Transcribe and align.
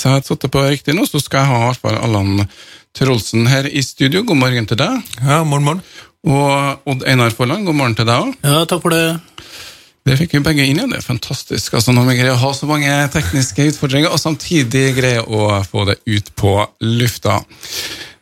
Hvis 0.00 0.06
jeg 0.08 0.16
hadde 0.16 0.28
sittet 0.30 0.52
på 0.54 0.60
riktig 0.64 0.92
nå, 0.96 1.02
så 1.04 1.18
skal 1.20 1.42
jeg 1.42 1.48
ha 1.50 1.56
i 1.60 1.64
hvert 1.68 1.80
fall 1.84 1.96
Allan 2.00 2.38
Trolsen 2.96 3.42
her 3.52 3.66
i 3.68 3.82
studio. 3.84 4.22
God 4.24 4.38
morgen 4.40 4.64
til 4.70 4.78
deg. 4.80 5.02
Ja, 5.20 5.42
morgen, 5.44 5.66
morgen. 5.66 5.82
Og 6.24 6.88
Odd 6.88 7.04
Einar 7.04 7.34
Forland, 7.36 7.66
god 7.68 7.76
morgen 7.76 7.96
til 7.98 8.08
deg 8.08 8.22
òg. 8.30 8.30
Ja, 8.40 8.62
takk 8.70 8.80
for 8.80 8.94
det. 8.96 9.02
Det 10.08 10.16
fikk 10.16 10.38
vi 10.38 10.40
begge 10.46 10.64
inn 10.64 10.80
igjen. 10.80 10.94
Det 10.94 11.02
er 11.02 11.04
fantastisk. 11.04 11.76
Altså 11.76 11.92
Når 11.92 12.08
vi 12.08 12.16
greier 12.16 12.32
å 12.32 12.40
ha 12.46 12.54
så 12.56 12.70
mange 12.70 12.94
tekniske 13.12 13.66
utfordringer, 13.74 14.08
og 14.08 14.22
samtidig 14.24 14.86
greier 14.96 15.28
å 15.28 15.50
få 15.68 15.84
det 15.90 15.98
ut 16.08 16.32
på 16.40 16.54
lufta. 16.80 17.42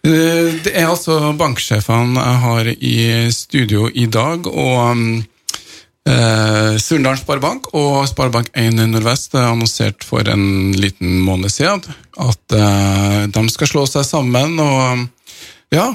Eh, 0.03 0.59
Det 0.67 0.75
er 0.75 0.91
altså 0.91 1.21
banksjefene 1.39 2.19
jeg 2.27 2.43
har 2.49 2.73
i 2.75 2.99
studio 3.39 3.87
i 3.95 4.11
dag, 4.11 4.51
og 4.51 5.23
eh, 6.09 6.77
Surndalen 6.83 7.21
Sparebank 7.21 7.71
og 7.77 8.03
Sparebank1 8.11 8.81
Nordvest 8.89 9.37
har 9.37 9.53
annonsert 9.53 10.07
for 10.07 10.29
en 10.29 10.73
liten 10.77 11.21
måned 11.25 11.53
siden 11.53 11.85
at 12.19 12.57
eh, 12.57 13.25
de 13.35 13.45
skal 13.53 13.71
slå 13.71 13.85
seg 13.91 14.07
sammen. 14.09 14.57
Og 14.63 15.75
ja, 15.75 15.91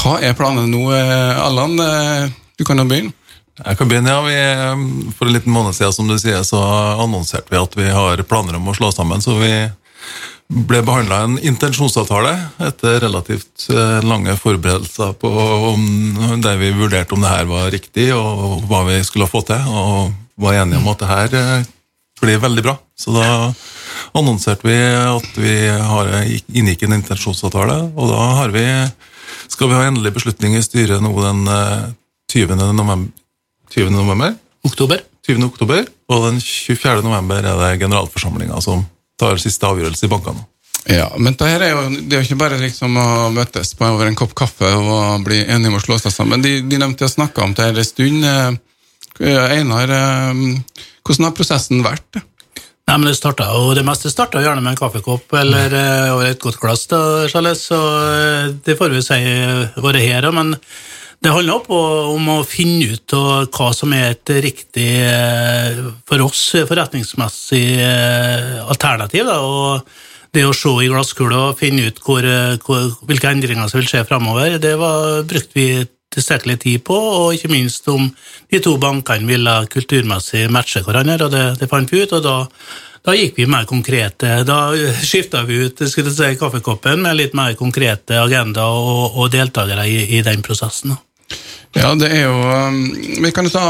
hva 0.00 0.18
er 0.20 0.36
planene 0.38 0.68
nå? 0.70 0.82
Eh, 0.94 1.40
Allan, 1.42 1.78
eh, 1.80 2.34
du 2.58 2.66
kan 2.68 2.78
jo 2.80 2.86
begynne. 2.88 3.14
Jeg 3.56 3.78
kan 3.78 3.88
begynne, 3.88 4.12
ja. 4.12 4.20
Vi, 4.20 5.12
for 5.16 5.28
en 5.28 5.32
liten 5.32 5.54
måned 5.54 5.76
siden 5.76 5.94
som 5.96 6.10
du 6.10 6.18
sier, 6.20 6.42
så 6.44 6.60
annonserte 7.00 7.48
vi 7.48 7.62
at 7.62 7.76
vi 7.78 7.88
har 7.88 8.20
planer 8.28 8.58
om 8.58 8.68
å 8.68 8.76
slå 8.76 8.90
sammen. 8.92 9.24
Så 9.24 9.38
vi 9.40 9.52
ble 10.46 10.80
behandla 10.86 11.22
en 11.24 11.38
intensjonsavtale 11.42 12.32
etter 12.68 13.00
relativt 13.02 13.66
eh, 13.72 13.98
lange 14.06 14.36
forberedelser 14.38 15.16
på 15.18 15.30
om, 15.72 15.86
der 16.42 16.60
vi 16.60 16.70
vurderte 16.76 17.16
om 17.16 17.24
det 17.24 17.32
her 17.32 17.48
var 17.50 17.72
riktig, 17.74 18.12
og 18.14 18.62
hva 18.70 18.84
vi 18.86 19.00
skulle 19.06 19.28
få 19.30 19.42
til. 19.46 19.66
Og 19.66 20.14
var 20.36 20.60
enige 20.60 20.78
om 20.78 20.88
at 20.92 21.02
det 21.02 21.10
her 21.10 21.36
eh, 21.40 21.66
blir 22.22 22.40
veldig 22.42 22.64
bra. 22.64 22.76
Så 22.96 23.12
da 23.16 23.26
annonserte 24.16 24.68
vi 24.68 24.78
at 24.78 25.36
vi 25.40 25.56
har, 25.68 26.14
inngikk 26.54 26.86
en 26.86 26.98
intensjonsavtale, 27.00 27.80
og 27.96 28.10
da 28.12 28.22
har 28.40 28.54
vi, 28.54 28.64
skal 29.50 29.70
vi 29.70 29.78
ha 29.78 29.86
endelig 29.90 30.14
beslutning 30.16 30.56
i 30.56 30.64
styret 30.64 31.02
nå 31.02 31.12
den 31.18 31.46
eh, 31.50 31.86
20. 32.32 32.58
november. 32.74 33.12
20. 33.74 33.90
november, 33.90 34.36
Oktober. 34.66 35.02
20. 35.26 35.42
oktober, 35.42 35.88
og 36.06 36.20
den 36.28 36.36
24. 36.38 37.02
november 37.02 37.42
er 37.42 37.58
det 37.58 37.80
generalforsamlinga 37.80 38.60
som 38.62 38.84
tar 39.20 39.40
siste 39.40 39.66
avgjørelse 39.68 40.06
i 40.06 40.12
bankene. 40.12 40.44
Ja, 40.86 41.08
men 41.18 41.34
det 41.34 41.48
her 41.50 41.64
er 41.66 41.72
jo, 41.72 41.82
det 41.96 42.14
er 42.14 42.22
jo 42.22 42.28
ikke 42.28 42.38
bare 42.44 42.60
liksom 42.60 42.94
å 43.00 43.06
møtes 43.34 43.72
på 43.74 43.88
over 43.88 44.06
en 44.06 44.18
kopp 44.18 44.36
kaffe 44.38 44.68
og 44.78 45.24
bli 45.26 45.40
enige 45.42 45.72
om 45.72 45.80
å 45.80 45.82
slå 45.82 45.98
seg 45.98 46.14
sammen. 46.14 46.44
De, 46.44 46.60
de 46.62 46.78
nevnte 46.78 47.08
å 47.08 47.10
snakke 47.10 47.42
om 47.42 47.56
det 47.56 47.66
her 47.66 47.80
en 47.82 47.88
stund. 47.88 48.26
Eh, 48.26 49.42
Einar, 49.56 49.90
eh, 49.90 50.84
hvordan 51.02 51.26
har 51.26 51.34
prosessen 51.34 51.82
vært? 51.82 52.20
Nei, 52.86 52.98
men 53.00 53.08
Det 53.10 53.16
startet, 53.18 53.50
og 53.50 53.72
det 53.74 53.82
meste 53.82 54.12
starta 54.12 54.38
gjerne 54.44 54.62
med 54.62 54.76
en 54.76 54.78
kaffekopp 54.78 55.32
eller 55.40 55.72
over 56.12 56.28
et 56.28 56.38
godt 56.38 56.60
glass, 56.62 56.84
da, 56.86 57.00
så 57.26 57.80
det 58.62 58.76
får 58.78 58.94
vi 58.94 59.02
si 59.02 59.18
være 59.82 60.04
her 60.04 60.28
òg. 60.28 60.36
Men 60.36 60.54
det 61.26 61.32
handler 61.34 61.70
om 61.74 62.28
å 62.30 62.42
finne 62.46 62.92
ut 62.94 63.14
hva 63.50 63.70
som 63.74 63.90
er 63.96 64.12
et 64.12 64.30
riktig 64.44 64.86
eh, 65.02 65.80
for 66.06 66.22
oss 66.22 66.42
forretningsmessig 66.68 67.64
eh, 67.82 68.60
alternativ. 68.62 69.32
Og 69.34 69.88
det 70.36 70.44
å 70.46 70.54
se 70.54 70.70
i 70.84 70.90
glasskula 70.92 71.48
og 71.48 71.58
finne 71.58 71.88
ut 71.88 71.98
hvor, 72.04 72.22
eh, 72.22 72.54
hvilke 73.10 73.32
endringer 73.32 73.66
som 73.66 73.80
vil 73.80 73.90
skje 73.90 74.04
framover, 74.06 74.60
det 74.62 74.76
var, 74.78 75.24
brukte 75.26 75.58
vi 75.58 75.68
tilstrekkelig 76.14 76.60
tid 76.62 76.84
på, 76.86 76.94
og 76.94 77.34
ikke 77.34 77.50
minst 77.50 77.90
om 77.90 78.06
de 78.52 78.62
to 78.62 78.76
bankene 78.80 79.26
ville 79.26 79.56
kulturmessig 79.72 80.46
matche 80.54 80.84
hverandre, 80.86 81.26
og 81.26 81.34
det, 81.34 81.46
det 81.58 81.70
fant 81.72 81.90
vi 81.90 82.04
ut. 82.06 82.14
og 82.20 82.22
da 82.22 82.36
da 83.06 83.14
gikk 83.14 83.36
vi 83.38 83.44
mer 83.46 83.66
konkrete. 83.70 84.40
Da 84.42 84.72
skifta 84.98 85.44
vi 85.46 85.60
ut 85.68 85.78
si, 85.78 86.30
kaffekoppen 86.40 87.04
med 87.04 87.14
litt 87.20 87.36
mer 87.38 87.54
konkrete 87.54 88.18
agenda 88.18 88.64
og, 88.74 89.14
og 89.14 89.30
deltakere 89.30 89.86
i, 89.86 90.00
i, 90.18 90.22
den 90.26 90.42
prosessen. 90.42 90.96
Ja, 91.76 91.90
det 91.98 92.08
er 92.08 92.22
jo 92.24 92.36
um, 92.40 92.76
Vi 93.20 93.30
kan 93.36 93.44
jo 93.44 93.50
ta 93.52 93.64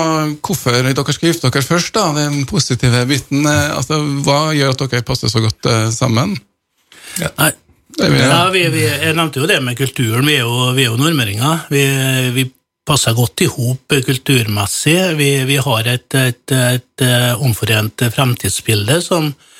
hvorfor 0.44 0.76
dere 0.76 0.92
skal 1.16 1.30
gifte 1.32 1.48
dere 1.50 1.64
først, 1.66 1.94
da. 1.96 2.04
Den 2.14 2.44
positive 2.46 3.04
biten. 3.08 3.46
Eh, 3.46 3.70
Altså, 3.76 3.98
hva 4.22 4.52
gjør 4.54 4.74
at 4.74 4.84
dere 4.84 5.02
passer 5.02 5.32
så 5.32 5.40
godt 5.42 5.66
sammen? 5.94 6.36
sammen? 6.36 6.36
Nei, 7.38 7.50
er 7.98 8.10
vi- 8.12 8.20
ja, 8.20 8.42
vi, 8.52 8.62
vi, 8.68 8.84
jeg 8.84 9.16
nevnte 9.16 9.40
jo 9.40 9.46
det 9.50 9.62
med 9.64 9.76
kulturen. 9.78 10.26
Vi 10.28 10.36
er 10.36 10.44
jo, 10.44 10.72
vi 10.76 10.84
er 10.84 10.90
jo 10.92 11.00
nordmøringer. 11.00 11.66
Vi, 11.72 11.82
vi 12.36 12.44
passer 12.86 13.16
godt 13.16 13.40
i 13.42 13.46
hop 13.50 13.96
kulturmessig. 14.06 15.16
Vi, 15.18 15.30
vi 15.48 15.56
har 15.56 15.88
et, 15.96 16.14
et, 16.14 16.52
et 16.52 17.02
eh, 17.02 17.32
omforent 17.42 18.04
fremtidsbilde 18.14 19.00
som 19.02 19.32
eh, 19.32 19.55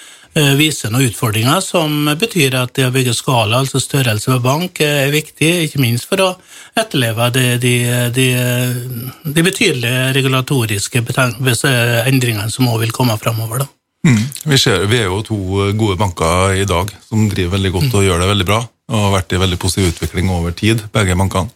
viser 0.59 0.93
noen 0.93 1.09
utfordringer, 1.09 1.63
som 1.65 2.11
betyr 2.21 2.59
at 2.61 2.75
det 2.77 2.85
å 2.89 2.93
bygge 2.93 3.15
skala, 3.17 3.63
altså 3.63 3.81
størrelse 3.81 4.35
på 4.35 4.43
bank, 4.45 4.81
er 4.85 5.09
viktig, 5.15 5.49
ikke 5.65 5.81
minst 5.81 6.09
for 6.11 6.21
å 6.21 6.29
etterleve 6.77 7.31
de, 7.33 7.47
de, 7.63 7.75
de, 8.13 8.27
de 9.25 9.47
betydelige 9.47 10.13
regulatoriske 10.19 11.01
endringene 11.01 12.53
som 12.53 12.69
også 12.69 12.83
vil 12.85 12.95
komme 12.97 13.17
framover. 13.21 13.65
Mm. 14.07 14.23
Vi, 14.45 14.59
ser, 14.61 14.85
vi 14.87 15.01
er 15.01 15.09
jo 15.09 15.23
to 15.27 15.39
gode 15.75 15.97
banker 15.99 16.55
i 16.61 16.67
dag 16.69 16.93
som 17.09 17.27
driver 17.31 17.57
veldig 17.57 17.73
godt 17.75 17.97
og 17.99 18.05
gjør 18.07 18.23
det 18.23 18.33
veldig 18.35 18.49
bra. 18.49 18.63
Og 18.93 19.07
har 19.09 19.15
vært 19.17 19.33
i 19.35 19.41
veldig 19.43 19.59
positiv 19.59 19.89
utvikling 19.91 20.29
over 20.31 20.55
tid, 20.55 20.85
begge 20.95 21.17
bankene. 21.19 21.51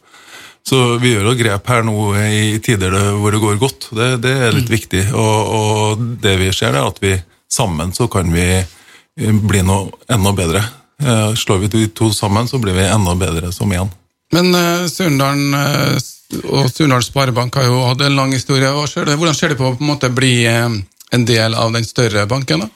Så 0.66 0.98
vi 1.00 1.14
gjør 1.14 1.30
jo 1.30 1.36
grep 1.38 1.68
her 1.72 1.84
nå 1.86 1.94
i 2.20 2.58
tider 2.62 2.92
hvor 3.16 3.32
det 3.32 3.41
går 3.42 3.60
godt. 3.60 3.91
Det, 3.97 4.08
det 4.24 4.34
er 4.48 4.56
litt 4.56 4.70
viktig. 4.70 5.06
Og, 5.16 5.52
og 5.56 6.02
det 6.22 6.34
vi 6.42 6.50
ser, 6.56 6.74
er 6.74 6.88
at 6.91 6.98
vi 7.02 7.14
sammen 7.52 7.94
så 7.96 8.08
kan 8.08 8.32
vi 8.32 8.46
eh, 8.58 9.32
bli 9.32 9.62
noe 9.66 9.90
enda 10.08 10.32
bedre. 10.36 10.64
Eh, 11.02 11.34
Slår 11.34 11.64
vi 11.64 11.72
de 11.72 11.88
to 11.88 12.12
sammen, 12.14 12.48
så 12.48 12.58
blir 12.58 12.76
vi 12.76 12.86
enda 12.88 13.14
bedre 13.18 13.52
som 13.52 13.72
én. 13.72 13.90
Men 14.30 14.54
uh, 14.54 14.86
Surndalen 14.86 15.54
uh, 15.54 15.98
og 16.46 16.70
Surndal 16.70 17.02
Sparebank 17.02 17.56
har 17.58 17.66
jo 17.66 17.82
hatt 17.88 18.02
en 18.06 18.16
lang 18.16 18.32
historie. 18.34 18.70
Det, 18.70 19.16
hvordan 19.18 19.36
ser 19.36 19.52
det 19.52 19.60
på 19.60 19.70
å 19.70 19.76
på 19.76 19.84
en 19.84 19.90
måte 19.90 20.10
bli 20.14 20.34
eh, 20.46 20.68
en 21.10 21.24
del 21.26 21.56
av 21.58 21.72
den 21.74 21.86
større 21.86 22.26
banken? 22.30 22.62
da? 22.62 22.68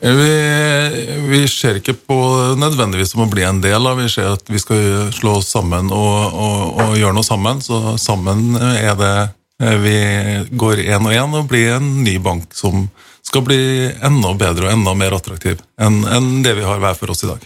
Vi, 0.00 0.32
vi 1.28 1.42
ser 1.50 1.80
ikke 1.80 1.96
på 2.08 2.18
nødvendigvis 2.56 3.12
som 3.12 3.26
å 3.26 3.28
bli 3.28 3.44
en 3.44 3.60
del 3.60 3.84
av, 3.84 4.00
vi 4.00 4.08
ser 4.08 4.30
at 4.32 4.48
vi 4.48 4.60
skal 4.62 5.10
slå 5.12 5.38
oss 5.42 5.50
sammen 5.52 5.92
og, 5.92 6.16
og, 6.32 6.80
og 6.80 6.96
gjøre 6.96 7.16
noe 7.18 7.26
sammen. 7.26 7.60
Så 7.64 7.98
sammen 8.00 8.56
er 8.56 8.94
det 9.00 9.14
eh, 9.60 9.76
vi 9.84 9.98
går 10.56 10.86
én 10.86 11.04
og 11.04 11.12
én 11.12 11.40
og 11.40 11.50
blir 11.52 11.76
en 11.76 11.90
ny 12.06 12.16
bank 12.22 12.56
som 12.56 12.86
skal 13.34 13.42
bli 13.48 13.90
enda 14.06 14.30
bedre 14.38 14.68
og 14.68 14.76
enda 14.76 14.94
mer 14.94 15.16
attraktiv 15.16 15.58
enn 15.82 16.04
enn 16.06 16.42
det 16.46 16.54
vi 16.54 16.62
har 16.62 16.78
hver 16.78 16.94
for 16.94 17.10
oss 17.10 17.24
i 17.26 17.30
dag. 17.32 17.42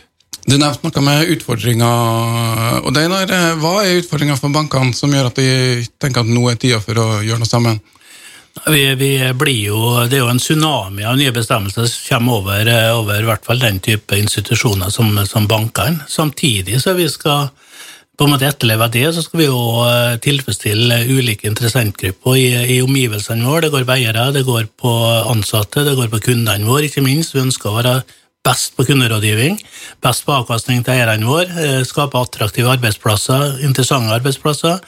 Du 0.49 0.57
nevnte 0.57 0.85
noe 0.85 1.05
med 1.05 1.31
utfordringer. 1.35 2.81
og 2.85 2.97
eh, 2.97 3.47
Hva 3.61 3.73
er 3.85 4.01
utfordringa 4.01 4.37
for 4.37 4.53
bankene 4.53 4.97
som 4.97 5.13
gjør 5.13 5.31
at 5.31 5.41
de 5.41 5.87
tenker 6.01 6.25
at 6.25 6.33
nå 6.33 6.45
er 6.49 6.61
tida 6.61 6.81
for 6.85 7.01
å 7.01 7.07
gjøre 7.25 7.41
noe 7.41 7.49
sammen? 7.49 7.81
Vi, 8.67 8.83
vi 8.99 9.11
blir 9.39 9.61
jo, 9.69 9.81
det 10.09 10.19
er 10.19 10.25
jo 10.25 10.31
en 10.33 10.41
tsunami 10.43 11.05
av 11.07 11.19
nye 11.21 11.33
bestemmelser 11.33 11.87
som 11.89 12.07
kommer 12.09 12.41
over, 12.41 12.69
eh, 12.73 12.93
over 12.97 13.29
hvert 13.29 13.49
fall 13.49 13.61
den 13.61 13.81
type 13.85 14.17
institusjoner 14.17 14.93
som, 14.93 15.13
som 15.29 15.49
bankene. 15.49 16.05
Samtidig 16.09 16.83
så 16.85 16.97
vi 16.99 17.09
skal 17.13 17.49
på 18.19 18.27
en 18.27 18.33
måte 18.35 18.49
etterleve 18.49 18.89
det, 18.91 19.07
så 19.15 19.23
skal 19.23 19.41
vi 19.41 19.47
jo 19.47 19.59
eh, 19.87 20.17
tilfredsstille 20.23 21.05
ulike 21.07 21.47
interessentgrupper 21.47 22.39
i, 22.39 22.47
i 22.77 22.79
omgivelsene 22.83 23.47
våre. 23.47 23.67
Det 23.67 23.75
går 23.77 23.87
veiere, 23.87 24.25
det 24.35 24.43
går 24.49 24.67
på 24.81 24.95
ansatte, 25.31 25.87
det 25.87 25.95
går 25.99 26.11
på 26.11 26.25
kundene 26.31 26.67
våre, 26.67 26.89
ikke 26.89 27.05
minst. 27.07 27.37
Vi 27.37 27.45
ønsker 27.45 27.71
å 27.71 27.77
være 27.79 27.95
best 28.47 28.75
på 28.75 28.87
kunderådgivning, 28.89 29.59
best 30.03 30.27
på 30.27 30.35
avkastning 30.35 30.83
til 30.83 30.97
eierne 30.97 31.31
våre, 31.31 31.63
eh, 31.63 31.81
skape 31.87 32.19
attraktive 32.19 32.75
arbeidsplasser, 32.75 33.61
interessante 33.67 34.19
arbeidsplasser, 34.19 34.83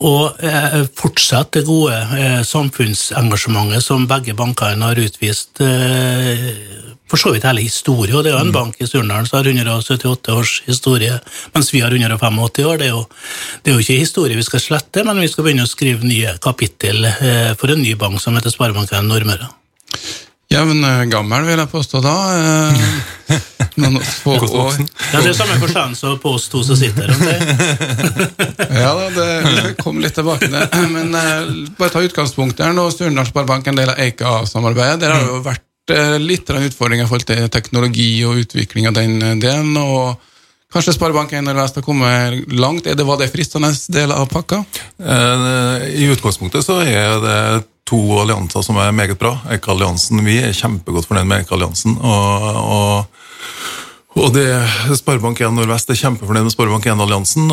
og 0.00 0.40
eh, 0.44 0.84
fortsette 0.96 1.60
det 1.60 1.66
gode 1.68 1.96
eh, 2.16 2.40
samfunnsengasjementet 2.48 3.84
som 3.84 4.06
begge 4.08 4.36
bankene 4.36 4.88
har 4.88 5.00
utvist 5.00 5.60
eh, 5.64 6.46
for 7.10 7.18
så 7.20 7.32
vidt 7.34 7.44
hele 7.48 7.64
historien. 7.64 8.16
og 8.16 8.24
Det 8.24 8.30
er 8.32 8.38
jo 8.38 8.44
en 8.46 8.54
bank 8.54 8.78
i 8.78 8.86
Surndalen 8.88 9.26
som 9.26 9.40
har 9.40 9.50
178 9.50 10.36
års 10.36 10.54
historie, 10.68 11.18
mens 11.54 11.72
vi 11.74 11.82
har 11.82 11.90
185 11.90 12.64
år. 12.70 12.78
Det 12.80 12.86
er, 12.88 12.94
jo, 12.94 13.04
det 13.64 13.72
er 13.72 13.78
jo 13.78 13.84
ikke 13.84 13.98
historie 14.00 14.38
vi 14.38 14.46
skal 14.46 14.62
slette, 14.62 15.04
men 15.04 15.20
vi 15.20 15.28
skal 15.32 15.46
begynne 15.46 15.66
å 15.66 15.70
skrive 15.70 16.06
nye 16.06 16.36
kapittel 16.42 17.04
eh, 17.10 17.52
for 17.58 17.74
en 17.74 17.82
ny 17.82 17.96
bank 17.98 18.22
som 18.22 18.38
heter 18.38 18.54
Sparebanken 18.54 19.10
Nordmøre. 19.10 19.50
Jevn 20.50 20.82
eh, 20.82 21.04
gammel, 21.06 21.44
vil 21.46 21.60
jeg 21.62 21.70
påstå 21.70 22.00
da. 22.02 22.14
Eh, 22.34 23.38
Noen 23.80 24.00
få 24.02 24.34
år. 24.34 24.80
Ja, 25.12 25.20
Det 25.22 25.30
er 25.30 25.36
samme 25.38 25.58
forstand 25.62 25.94
som 25.96 26.16
på 26.18 26.32
oss 26.34 26.48
to 26.50 26.62
som 26.66 26.76
sitter 26.78 27.06
her. 27.06 27.14
om. 27.14 27.22
Ja, 28.80 28.90
da, 28.94 29.08
det 29.14 29.76
kom 29.78 30.00
litt 30.02 30.14
tilbake 30.18 30.50
til. 30.50 30.86
Men 30.90 31.14
eh, 31.14 31.52
bare 31.78 31.94
ta 31.94 32.02
utgangspunkt 32.02 32.58
der 32.58 32.74
nå. 32.74 32.88
Surnadal 32.90 33.30
Sparebank 33.30 33.66
er 33.66 33.74
en 33.74 33.78
del 33.82 33.92
av 33.94 34.02
Eika-samarbeidet. 34.02 35.00
Dere 35.04 35.18
har 35.18 35.26
det 35.26 35.30
jo 35.36 35.42
vært 35.46 35.66
eh, 35.94 36.16
litt 36.22 36.50
av 36.50 36.62
utfordringer 36.64 37.06
i 37.06 37.10
forhold 37.10 37.28
til 37.28 37.48
teknologi 37.52 38.10
og 38.28 38.42
utvikling 38.44 38.88
av 38.90 38.96
den 38.98 39.20
eh, 39.22 39.38
delen. 39.40 39.76
og 39.76 40.20
Kanskje 40.70 40.94
Sparebank1 40.94 41.42
Nordvest 41.42 41.80
har 41.80 41.82
kommet 41.86 42.52
langt? 42.54 42.86
Er 42.86 42.94
det, 42.94 43.06
var 43.06 43.18
det 43.18 43.30
fristende 43.32 43.72
del 43.90 44.12
av 44.14 44.28
pakka? 44.30 44.62
Eh, 45.02 45.88
I 45.98 46.10
utgangspunktet 46.12 46.66
så 46.66 46.78
er 46.84 47.18
det 47.24 47.40
to 47.90 47.98
allianser 48.22 48.62
som 48.62 48.78
er 48.78 48.94
meget 48.94 49.18
bra. 49.18 49.34
Eika-alliansen, 49.50 50.22
Vi 50.24 50.38
er 50.38 50.54
kjempegodt 50.54 51.08
fornøyd 51.10 51.26
med 51.26 51.42
Eika-alliansen. 51.42 51.98
Og, 51.98 52.46
og 52.60 53.26
Og 54.18 54.32
det 54.34 54.48
Sparebank1 54.98 55.52
Nordvest 55.54 55.92
er 55.92 55.98
kjempefornøyd 56.00 56.48
med 56.48 56.52
Sparebank1-alliansen, 56.52 57.44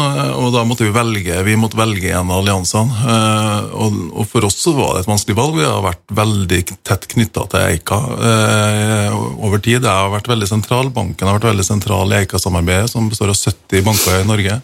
og 0.42 0.48
da 0.56 0.63
måtte 0.65 0.88
vi 0.88 0.94
velge 0.95 1.36
vi 1.45 1.54
måtte 1.59 1.77
velge 1.77 2.09
en 2.09 2.31
av 2.31 2.39
alliansene. 2.42 2.98
Eh, 3.13 3.75
og, 3.77 4.24
for 4.31 4.48
oss 4.48 4.57
så 4.63 4.74
var 4.74 4.95
det 4.95 5.04
et 5.04 5.12
vanskelig 5.12 5.38
valg. 5.38 5.59
Vi 5.59 5.68
har 5.68 5.86
vært 5.86 6.15
veldig 6.18 6.62
tett 6.81 7.06
knytta 7.13 7.45
til 7.51 7.75
Eika 7.75 8.00
eh, 8.31 9.13
over 9.13 9.62
tid. 9.62 9.83
Det 9.86 9.94
har 9.94 10.09
vært 10.15 10.31
veldig 10.33 10.50
sentral. 10.50 10.89
Banken 10.95 11.30
har 11.30 11.38
vært 11.38 11.51
veldig 11.51 11.68
sentral 11.68 12.09
i 12.09 12.24
Eika-samarbeidet, 12.24 12.89
som 12.89 13.12
består 13.12 13.36
av 13.36 13.38
70 13.38 13.86
banker 13.86 14.18
i 14.18 14.27
Norge. 14.31 14.57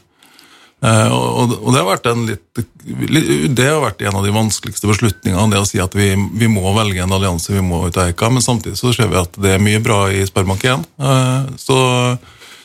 Eh, 0.84 1.14
og, 1.16 1.54
og 1.62 1.70
det, 1.72 1.80
har 1.80 1.88
vært 1.88 2.08
en 2.12 2.26
litt, 2.28 2.64
det 3.56 3.68
har 3.70 3.80
vært 3.84 4.02
en 4.04 4.18
av 4.20 4.26
de 4.26 4.34
vanskeligste 4.36 4.90
beslutningene, 4.90 5.48
det 5.54 5.62
å 5.64 5.68
si 5.68 5.80
at 5.80 5.96
vi, 5.96 6.12
vi 6.12 6.50
må 6.52 6.74
velge 6.76 7.06
en 7.06 7.16
allianse, 7.16 7.54
vi 7.56 7.64
må 7.64 7.86
ut 7.88 8.00
av 8.00 8.12
Eika. 8.12 8.32
Men 8.34 8.44
samtidig 8.44 8.80
så 8.80 8.92
ser 8.96 9.12
vi 9.12 9.22
at 9.22 9.40
det 9.40 9.56
er 9.56 9.64
mye 9.64 9.84
bra 9.84 10.06
i 10.12 10.26
Sparebank1. 10.28 10.84
Eh, 11.00 11.54
så 11.62 11.80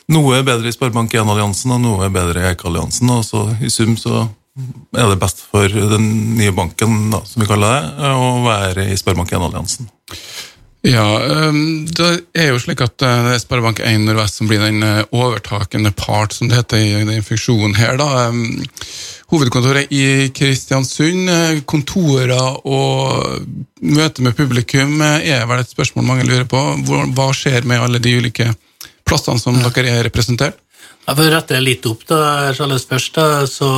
noe 0.08 0.38
er 0.38 0.46
bedre 0.48 0.70
i 0.70 0.74
Sparebank1-alliansen, 0.74 1.76
og 1.76 1.84
noe 1.84 2.08
er 2.08 2.14
bedre 2.14 2.42
i 2.42 2.50
Eika-alliansen. 2.50 3.14
Og 3.14 3.24
så 3.28 3.44
i 3.62 3.70
sum 3.72 3.94
så 4.00 4.26
er 4.98 5.06
det 5.06 5.20
best 5.22 5.44
for 5.52 5.70
den 5.70 6.08
nye 6.38 6.54
banken, 6.56 7.12
da, 7.12 7.22
som 7.28 7.44
vi 7.44 7.46
kaller 7.46 7.76
det, 7.76 8.12
å 8.18 8.30
være 8.42 8.88
i 8.90 8.98
Sparebank1-alliansen. 8.98 9.92
Ja, 10.88 11.04
ehm, 11.20 11.84
det 11.84 12.08
er 12.32 12.52
jo 12.52 12.60
slik 12.62 12.80
at 12.80 13.02
eh, 13.04 13.24
det 13.26 13.34
er 13.34 13.42
Sparebank1 13.42 14.06
Nordvest 14.06 14.40
som 14.40 14.48
blir 14.48 14.62
den 14.62 14.80
eh, 14.84 15.02
overtakende 15.12 15.92
part, 15.92 16.32
som 16.32 16.48
det 16.48 16.56
heter 16.62 16.80
i 16.80 17.04
den 17.04 17.26
funksjonen 17.26 17.76
her. 17.76 17.98
da. 18.00 18.06
Ehm, 18.28 18.62
hovedkontoret 19.28 19.92
i 19.92 20.30
Kristiansund, 20.32 21.28
eh, 21.28 21.60
kontorer 21.68 22.32
og 22.64 23.44
møte 23.84 24.24
med 24.24 24.38
publikum 24.38 25.02
er 25.04 25.44
vel 25.50 25.60
et 25.60 25.74
spørsmål 25.74 26.08
mange 26.08 26.24
lurer 26.28 26.48
på. 26.48 26.62
Hva 26.88 27.28
skjer 27.36 27.68
med 27.68 27.84
alle 27.84 28.00
de 28.00 28.16
ulike 28.16 28.48
plassene 29.04 29.40
som 29.42 29.60
dere 29.60 29.92
er 29.92 30.08
representert? 30.08 30.56
For 31.08 31.24
å 31.24 31.30
rette 31.32 31.56
litt 31.62 31.86
opp, 31.88 32.02
da, 32.08 32.50
Charles 32.52 32.84
først, 32.88 33.14
da, 33.16 33.46
så, 33.48 33.68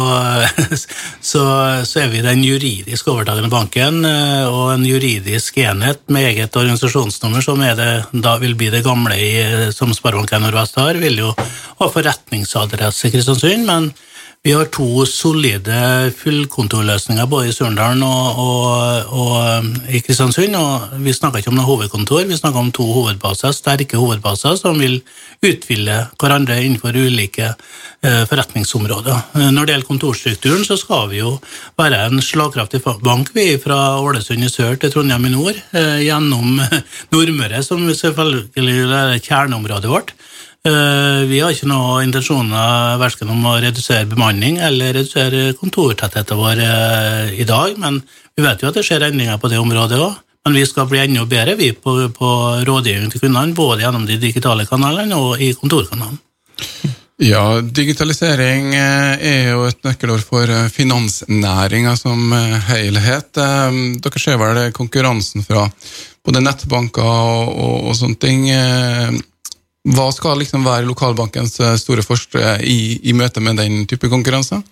så, 1.30 1.42
så, 1.86 2.00
er 2.02 2.08
vi 2.10 2.24
den 2.24 2.42
juridisk 2.42 3.12
overtakende 3.12 3.52
banken 3.52 4.02
eh, 4.08 4.48
og 4.50 4.72
en 4.72 4.86
juridisk 4.86 5.60
enhet 5.62 6.02
med 6.10 6.26
eget 6.32 6.58
organisasjonsnummer, 6.58 7.44
som 7.44 7.62
det, 7.62 7.90
da 8.10 8.34
vil 8.42 8.56
bli 8.58 8.72
det 8.74 8.82
gamle 8.86 9.14
i, 9.14 9.30
som 9.76 9.94
Sparebank 9.94 10.34
Nordvest 10.42 10.80
har, 10.82 10.98
vil 10.98 11.22
jo 11.22 11.30
ha 11.30 11.90
forretningsadresse 11.94 13.06
i 13.06 13.14
Kristiansund, 13.14 13.66
men 13.68 13.92
vi 14.40 14.52
har 14.56 14.70
to 14.72 15.04
solide 15.04 16.08
fullkontorløsninger 16.16 17.26
både 17.28 17.50
i 17.50 17.52
Surndalen 17.52 18.00
og, 18.06 18.38
og, 18.40 19.10
og, 19.12 19.34
um, 19.60 19.66
i 19.92 20.00
Kristiansund. 20.00 20.56
og 20.56 20.94
Vi 21.04 21.12
snakker 21.12 21.42
ikke 21.42 21.50
om 21.52 21.58
noe 21.58 21.68
hovedkontor, 21.68 22.24
vi 22.24 22.38
snakker 22.38 22.62
om 22.62 22.70
to 22.72 22.86
hovedbaser, 22.88 23.52
sterke 23.52 24.00
hovedbaser 24.00 24.56
som 24.56 24.80
vil 24.80 25.02
utfylle 25.44 25.98
hverandre 26.16 26.56
innenfor 26.64 26.96
ulike 26.96 27.50
eh, 27.50 28.24
forretningsområder. 28.30 29.20
Eh, 29.36 29.50
når 29.52 29.68
det 29.68 29.76
gjelder 29.76 29.90
kontorstrukturen, 29.90 30.64
så 30.64 30.80
skal 30.80 31.10
vi 31.12 31.20
jo 31.20 31.34
være 31.76 32.06
en 32.06 32.24
slagkraftig 32.24 32.80
bank 33.04 33.34
vi 33.36 33.50
fra 33.60 34.00
Ålesund 34.00 34.48
i 34.48 34.48
sør 34.52 34.80
til 34.80 34.96
Trondheim 34.96 35.28
i 35.28 35.34
nord, 35.36 35.60
eh, 35.76 36.00
gjennom 36.06 36.62
Nordmøre, 37.12 37.60
som 37.66 37.84
selvfølgelig 37.92 38.88
er 38.88 39.20
kjerneområdet 39.20 39.92
vårt. 39.92 40.16
Eh, 40.60 41.22
vi 41.24 41.38
har 41.40 41.54
ikke 41.54 41.70
noen 41.70 42.04
intensjoner 42.04 42.98
verken 43.00 43.30
om 43.32 43.46
å 43.48 43.56
redusere 43.62 44.04
bemanning 44.08 44.58
eller 44.60 44.92
redusere 44.92 45.54
kontortettheten 45.56 46.36
vår 46.36 46.60
eh, 46.60 47.30
i 47.40 47.46
dag, 47.48 47.78
men 47.80 48.02
vi 48.36 48.44
vet 48.44 48.60
jo 48.60 48.68
at 48.68 48.76
det 48.76 48.84
skjer 48.84 49.06
endringer 49.06 49.40
på 49.40 49.48
det 49.48 49.60
området 49.60 50.00
òg. 50.04 50.18
Men 50.44 50.56
vi 50.56 50.64
skal 50.68 50.88
bli 50.88 51.00
enda 51.00 51.24
bedre 51.28 51.54
vi 51.56 51.70
på, 51.72 51.94
på 52.16 52.28
rådgivning 52.68 53.12
til 53.12 53.22
kundene, 53.24 53.56
både 53.56 53.86
gjennom 53.86 54.04
de 54.08 54.18
digitale 54.20 54.64
kanalene 54.68 55.16
og 55.16 55.40
i 55.40 55.54
kontorkanalen. 55.56 56.20
Ja, 57.20 57.60
digitalisering 57.60 58.74
eh, 58.76 59.24
er 59.32 59.50
jo 59.54 59.64
et 59.68 59.80
nøkkelord 59.84 60.24
for 60.28 60.52
finansnæringa 60.76 61.96
som 61.96 62.36
helhet. 62.68 63.32
Dere 63.32 64.20
ser 64.20 64.40
vel 64.40 64.62
konkurransen 64.76 65.44
fra 65.44 65.64
både 66.24 66.44
nettbanker 66.44 67.04
og, 67.08 67.48
og, 67.48 67.76
og 67.88 67.96
sånne 67.96 68.20
ting. 68.20 68.48
Hva 69.90 70.10
skal 70.14 70.38
liksom 70.38 70.66
være 70.66 70.86
lokalbankens 70.88 71.58
eh, 71.60 71.76
store 71.80 72.04
forskere 72.06 72.58
i, 72.62 73.00
i 73.10 73.16
møte 73.16 73.42
med 73.42 73.58
den 73.60 73.84
type 73.90 74.10
konkurranse? 74.12 74.62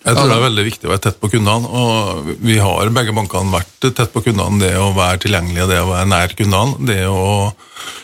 Jeg 0.00 0.16
tror 0.16 0.30
det 0.30 0.36
er 0.38 0.46
veldig 0.46 0.62
viktig 0.64 0.88
å 0.88 0.92
være 0.94 1.02
tett 1.04 1.18
på 1.20 1.28
kundene. 1.28 1.68
og 1.68 2.28
Vi 2.40 2.56
har 2.56 2.88
begge 2.94 3.12
bankene 3.12 3.52
vært 3.52 3.88
tett 3.92 4.12
på 4.14 4.22
kundene. 4.24 4.56
Det 4.62 4.72
å 4.80 4.94
være 4.96 5.20
tilgjengelig, 5.26 5.66
det 5.68 5.80
å 5.82 5.90
være 5.90 6.08
nær 6.08 6.32
kundene, 6.38 6.86
det 6.88 7.02
å 7.04 7.50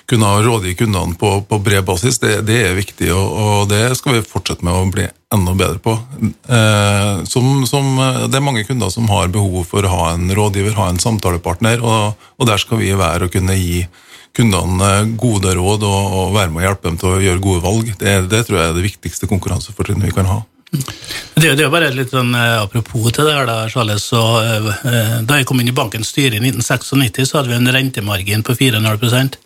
kunne 0.07 0.29
ha 0.29 0.43
råd 0.45 0.69
kundene 0.77 1.17
på, 1.19 1.31
på 1.49 1.59
bred 1.65 1.87
basis, 1.89 2.21
det, 2.21 2.43
det, 2.47 2.59
er 2.69 2.77
viktig. 2.77 3.09
Og, 3.17 3.33
og, 3.33 3.63
det 3.73 3.97
skal 3.97 4.19
vi 4.19 4.27
fortsette 4.29 4.67
med 4.67 4.77
å 4.77 4.85
bli 4.93 5.09
enda 5.33 5.57
bedre 5.57 5.81
på. 5.83 5.97
Eh, 6.21 7.25
som, 7.33 7.65
som, 7.69 7.89
det 8.29 8.37
er 8.37 8.45
mange 8.45 8.67
kunder 8.69 8.93
som 8.93 9.09
har 9.11 9.33
behov 9.33 9.65
for 9.73 9.89
å 9.89 9.95
ha 9.95 10.11
en 10.13 10.29
rådgiver, 10.37 10.77
ha 10.77 10.91
en 10.93 11.01
samtalepartner, 11.01 11.81
og, 11.81 12.29
og 12.37 12.51
der 12.51 12.61
skal 12.61 12.85
vi 12.85 12.93
være 12.93 13.31
og 13.31 13.39
kunne 13.39 13.57
gi 13.57 13.87
kundene 14.37 14.91
gode 15.19 15.55
råd 15.57 15.87
og, 15.87 16.03
og, 16.19 16.35
være 16.37 16.53
med 16.53 16.63
å 16.63 16.67
hjelpe 16.69 16.91
dem 16.91 16.99
til 17.01 17.15
å 17.15 17.23
gjøre 17.25 17.45
gode 17.45 17.65
valg. 17.65 17.95
Det, 18.01 18.19
det 18.33 18.43
tror 18.47 18.61
jeg 18.61 18.69
er 18.69 18.77
det 18.77 18.85
viktigste 18.85 19.31
konkurransefortrinnet 19.31 20.11
vi 20.11 20.17
kan 20.17 20.29
ha. 20.31 20.43
Det, 21.37 21.53
det 21.55 21.63
er 21.63 21.71
bare 21.73 21.93
litt 21.95 22.11
sånn 22.11 22.33
eh, 22.35 22.59
Apropos 22.59 23.07
til 23.15 23.29
det 23.29 23.37
her, 23.37 23.47
da, 23.49 23.69
Charles, 23.71 24.03
så, 24.11 24.23
eh, 24.43 25.21
da 25.25 25.39
jeg 25.39 25.47
kom 25.49 25.61
inn 25.63 25.71
i 25.71 25.77
bankens 25.77 26.11
styre 26.13 26.37
i 26.37 26.43
1996, 26.43 27.31
så 27.31 27.39
hadde 27.39 27.53
vi 27.53 27.59
en 27.61 27.73
rentemargin 27.77 28.45
på 28.45 28.57
4,5 28.59 29.39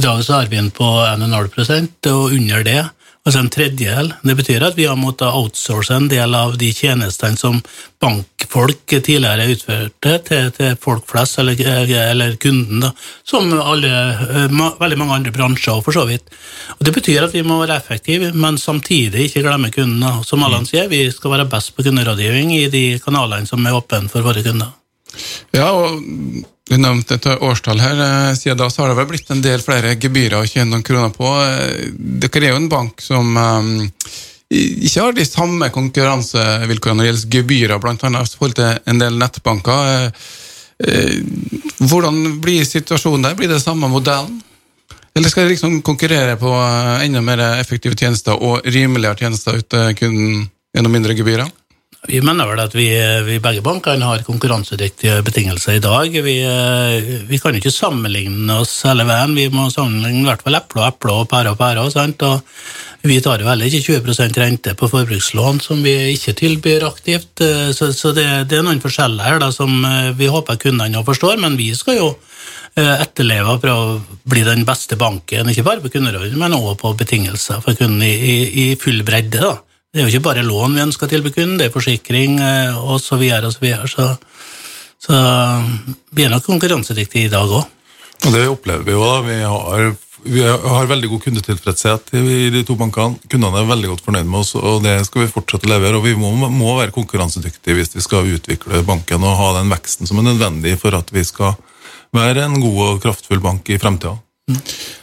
I 0.00 0.06
dag 0.06 0.24
så 0.24 0.38
har 0.38 0.50
vi 0.50 0.58
en 0.58 0.72
på 0.74 0.88
1,5% 1.04 2.10
og 2.14 2.34
under 2.38 2.66
det 2.66 2.80
altså 3.22 3.40
en 3.42 3.50
tredjedel. 3.52 4.10
Det 4.26 4.34
betyr 4.38 4.64
at 4.66 4.76
vi 4.78 4.86
har 4.88 4.98
måttet 4.98 5.30
outsource 5.30 5.94
en 5.94 6.08
del 6.10 6.34
av 6.34 6.56
de 6.58 6.72
tjenestene 6.74 7.38
som 7.38 7.60
bankfolk 8.02 8.96
tidligere 8.96 9.46
utførte, 9.52 10.16
til, 10.26 10.50
til 10.56 10.74
folk 10.82 11.06
flest, 11.10 11.38
eller, 11.42 11.60
eller 12.10 12.34
kunden, 12.42 12.82
da, 12.82 12.90
som 13.28 13.52
alle, 13.54 13.92
eh, 14.26 14.58
veldig 14.80 14.98
mange 14.98 15.20
andre 15.20 15.34
bransjer, 15.34 15.82
for 15.86 15.94
så 15.94 16.06
vidt. 16.08 16.34
Og 16.78 16.84
Det 16.86 16.94
betyr 16.98 17.28
at 17.28 17.36
vi 17.36 17.44
må 17.46 17.60
være 17.62 17.78
effektive, 17.78 18.32
men 18.34 18.58
samtidig 18.58 19.28
ikke 19.28 19.44
glemme 19.46 19.70
kunden. 19.74 20.24
Som 20.26 20.42
Allan 20.42 20.66
sier, 20.66 20.90
vi 20.90 21.04
skal 21.14 21.36
være 21.36 21.50
best 21.50 21.76
på 21.76 21.86
kunderådgivning 21.86 22.56
i 22.58 22.66
de 22.72 22.86
kanalene 23.02 23.46
som 23.46 23.62
er 23.66 23.78
åpne 23.78 24.10
for 24.10 24.26
våre 24.26 24.42
kunder. 24.42 24.74
Ja, 25.52 25.70
og 25.76 26.00
du 26.70 26.76
nevnte 26.78 27.18
et 27.18 27.26
årstall 27.26 27.80
her. 27.82 28.02
Eh, 28.06 28.34
siden 28.38 28.60
da 28.60 28.68
så 28.70 28.82
har 28.82 28.92
det 28.92 28.98
vel 29.00 29.08
blitt 29.10 29.30
en 29.34 29.42
del 29.44 29.62
flere 29.64 29.96
gebyrer 30.00 30.38
å 30.40 30.48
tjene 30.48 30.70
noen 30.70 30.86
kroner 30.86 31.10
på. 31.14 31.32
Eh, 31.42 31.90
dere 32.22 32.44
er 32.46 32.54
jo 32.54 32.60
en 32.60 32.70
bank 32.72 33.02
som 33.02 33.34
um, 33.36 33.72
ikke 34.52 35.00
har 35.00 35.16
de 35.16 35.26
samme 35.26 35.70
konkurransevilkårene 35.74 37.00
når 37.00 37.06
det 37.06 37.10
gjelder 37.10 37.36
gebyrer, 37.36 37.82
bl.a. 37.82 37.96
i 37.96 38.32
forhold 38.36 38.56
til 38.58 38.80
en 38.92 39.00
del 39.00 39.18
nettbanker. 39.18 40.10
Hvordan 41.80 42.18
blir 42.42 42.66
situasjonen 42.66 43.24
der? 43.24 43.36
Blir 43.38 43.48
det 43.48 43.62
samme 43.62 43.88
modellen? 43.88 44.42
Eller 45.16 45.32
skal 45.32 45.46
de 45.46 45.54
liksom 45.54 45.78
konkurrere 45.86 46.36
på 46.40 46.50
enda 47.04 47.22
mer 47.24 47.40
effektive 47.62 47.96
tjenester 47.96 48.36
og 48.36 48.66
rimeligere 48.68 49.22
tjenester 49.24 49.56
uten 49.62 49.96
kunden 49.96 50.44
gjennom 50.76 50.96
mindre 50.98 51.16
gebyrer? 51.16 51.48
Vi 52.02 52.18
mener 52.18 52.48
vel 52.50 52.58
at 52.58 52.72
vi, 52.74 52.88
vi 53.22 53.36
begge 53.38 53.62
bankene 53.62 54.08
har 54.08 54.24
konkurransedyktige 54.26 55.20
betingelser 55.22 55.76
i 55.78 55.82
dag. 55.82 56.10
Vi, 56.10 56.34
vi 57.28 57.38
kan 57.38 57.54
ikke 57.54 57.70
sammenligne 57.70 58.56
oss 58.58 58.72
hele 58.88 59.06
veien. 59.06 59.36
Vi 59.38 59.44
må 59.54 59.68
sammenligne 59.70 60.24
i 60.24 60.26
hvert 60.26 60.42
fall 60.42 60.58
epler 60.58 60.82
og 60.82 60.88
epler 60.88 61.20
og 61.20 61.30
pærer 61.30 61.52
og 61.52 61.60
pærer. 61.60 61.92
Sant? 61.94 62.26
Og 62.26 63.06
vi 63.06 63.20
tar 63.22 63.38
jo 63.38 63.46
heller 63.46 63.70
ikke 63.70 64.00
20% 64.00 64.42
rente 64.42 64.74
på 64.74 64.90
forbrukslån, 64.90 65.62
som 65.62 65.86
vi 65.86 65.94
ikke 66.16 66.34
tilbyr 66.42 66.88
aktivt. 66.90 67.46
Så, 67.70 67.92
så 67.94 68.10
det, 68.18 68.26
det, 68.50 68.58
er 68.58 68.66
noen 68.66 68.82
forskjeller 68.82 69.22
her 69.22 69.38
da, 69.46 69.54
som 69.54 69.70
vi 70.18 70.34
håper 70.34 70.58
kundene 70.58 71.06
forstår, 71.06 71.38
men 71.38 71.54
vi 71.54 71.70
skal 71.78 72.02
jo 72.02 72.12
eh, 72.16 72.96
etterleve 72.98 73.60
prøve 73.62 73.94
å 73.94 74.22
bli 74.26 74.42
den 74.50 74.66
beste 74.66 74.98
banken, 74.98 75.54
ikke 75.54 75.70
bare 75.70 75.86
på 75.86 75.94
kunderådet, 75.94 76.34
men 76.34 76.58
også 76.58 76.80
på 76.82 76.96
betingelser 77.06 77.62
for 77.62 77.78
kunden 77.78 78.02
i, 78.02 78.16
i, 78.16 78.40
i 78.66 78.72
full 78.74 79.06
bredde. 79.06 79.38
da. 79.38 79.60
Det 79.92 80.00
er 80.00 80.06
jo 80.06 80.14
ikke 80.14 80.24
bare 80.24 80.42
lån 80.46 80.72
vi 80.72 80.84
ønsker 80.86 81.04
å 81.04 81.10
tilby 81.10 81.34
kunden, 81.34 81.58
det 81.60 81.66
er 81.68 81.74
forsikring 81.74 82.38
osv. 82.40 83.04
Så, 83.04 83.18
videre, 83.20 83.50
og 83.50 83.52
så, 83.52 83.60
videre. 83.60 83.88
så 83.92 84.06
Så 85.02 85.18
vi 86.16 86.24
er 86.24 86.32
nok 86.32 86.46
konkurransedyktige 86.46 87.28
i 87.28 87.32
dag 87.32 87.50
òg. 87.50 87.66
Og 88.22 88.32
det 88.32 88.46
opplever 88.48 88.86
vi 88.86 88.94
jo. 88.94 89.02
da. 89.02 89.20
Vi 89.26 89.36
har, 89.42 89.94
vi 90.22 90.44
har 90.46 90.88
veldig 90.88 91.10
god 91.10 91.22
kundetilfredshet 91.26 92.12
i 92.14 92.48
de 92.54 92.62
to 92.64 92.76
bankene. 92.78 93.18
Kundene 93.28 93.60
er 93.60 93.68
veldig 93.68 93.90
godt 93.92 94.04
fornøyd 94.06 94.30
med 94.30 94.40
oss, 94.40 94.54
og 94.56 94.80
det 94.86 94.94
skal 95.08 95.24
vi 95.24 95.32
fortsette 95.34 95.68
å 95.68 95.72
levere. 95.74 95.98
Og 95.98 96.06
vi 96.06 96.14
må, 96.16 96.30
må 96.48 96.76
være 96.78 96.94
konkurransedyktige 96.94 97.76
hvis 97.76 97.96
vi 97.96 98.04
skal 98.04 98.30
utvikle 98.32 98.84
banken 98.86 99.26
og 99.26 99.38
ha 99.40 99.52
den 99.58 99.72
veksten 99.74 100.08
som 100.08 100.22
er 100.22 100.30
nødvendig 100.30 100.76
for 100.80 100.94
at 100.96 101.10
vi 101.12 101.26
skal 101.26 101.58
være 102.14 102.46
en 102.46 102.60
god 102.62 102.82
og 102.86 103.02
kraftfull 103.02 103.42
bank 103.42 103.68
i 103.68 103.80
fremtida. 103.82 104.16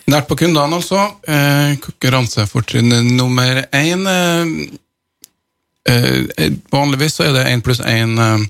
Nært 0.09 0.27
på 0.27 0.37
kundene, 0.41 0.75
altså. 0.75 1.05
Eh, 1.27 1.77
konkurransefortrinn 1.83 2.91
nummer 3.15 3.63
én. 3.71 4.05
Eh, 4.09 4.45
eh, 5.93 6.51
vanligvis 6.71 7.19
så 7.19 7.29
er 7.29 7.35
det 7.37 7.47
én 7.53 7.63
pluss 7.65 7.79
én 7.85 8.17
eh, 8.19 8.47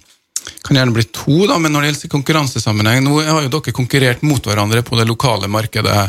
kan 0.66 0.80
gjerne 0.80 0.96
bli 0.96 1.06
to, 1.14 1.46
da, 1.50 1.60
men 1.62 1.72
når 1.74 1.84
det 1.84 1.90
gjelder 1.90 2.12
konkurransesammenheng 2.12 3.04
Nå 3.06 3.20
har 3.22 3.44
jo 3.44 3.52
dere 3.54 3.74
konkurrert 3.76 4.24
mot 4.26 4.46
hverandre 4.46 4.82
på 4.84 4.98
det 4.98 5.06
lokale 5.08 5.50
markedet 5.52 6.08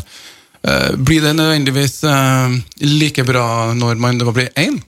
Eh, 0.62 0.96
blir 0.96 1.22
det 1.22 1.32
nødvendigvis 1.32 2.04
eh, 2.04 2.48
like 2.76 3.24
bra 3.24 3.72
når 3.72 3.94
man 3.94 4.18
blir 4.18 4.48
én? 4.54 4.82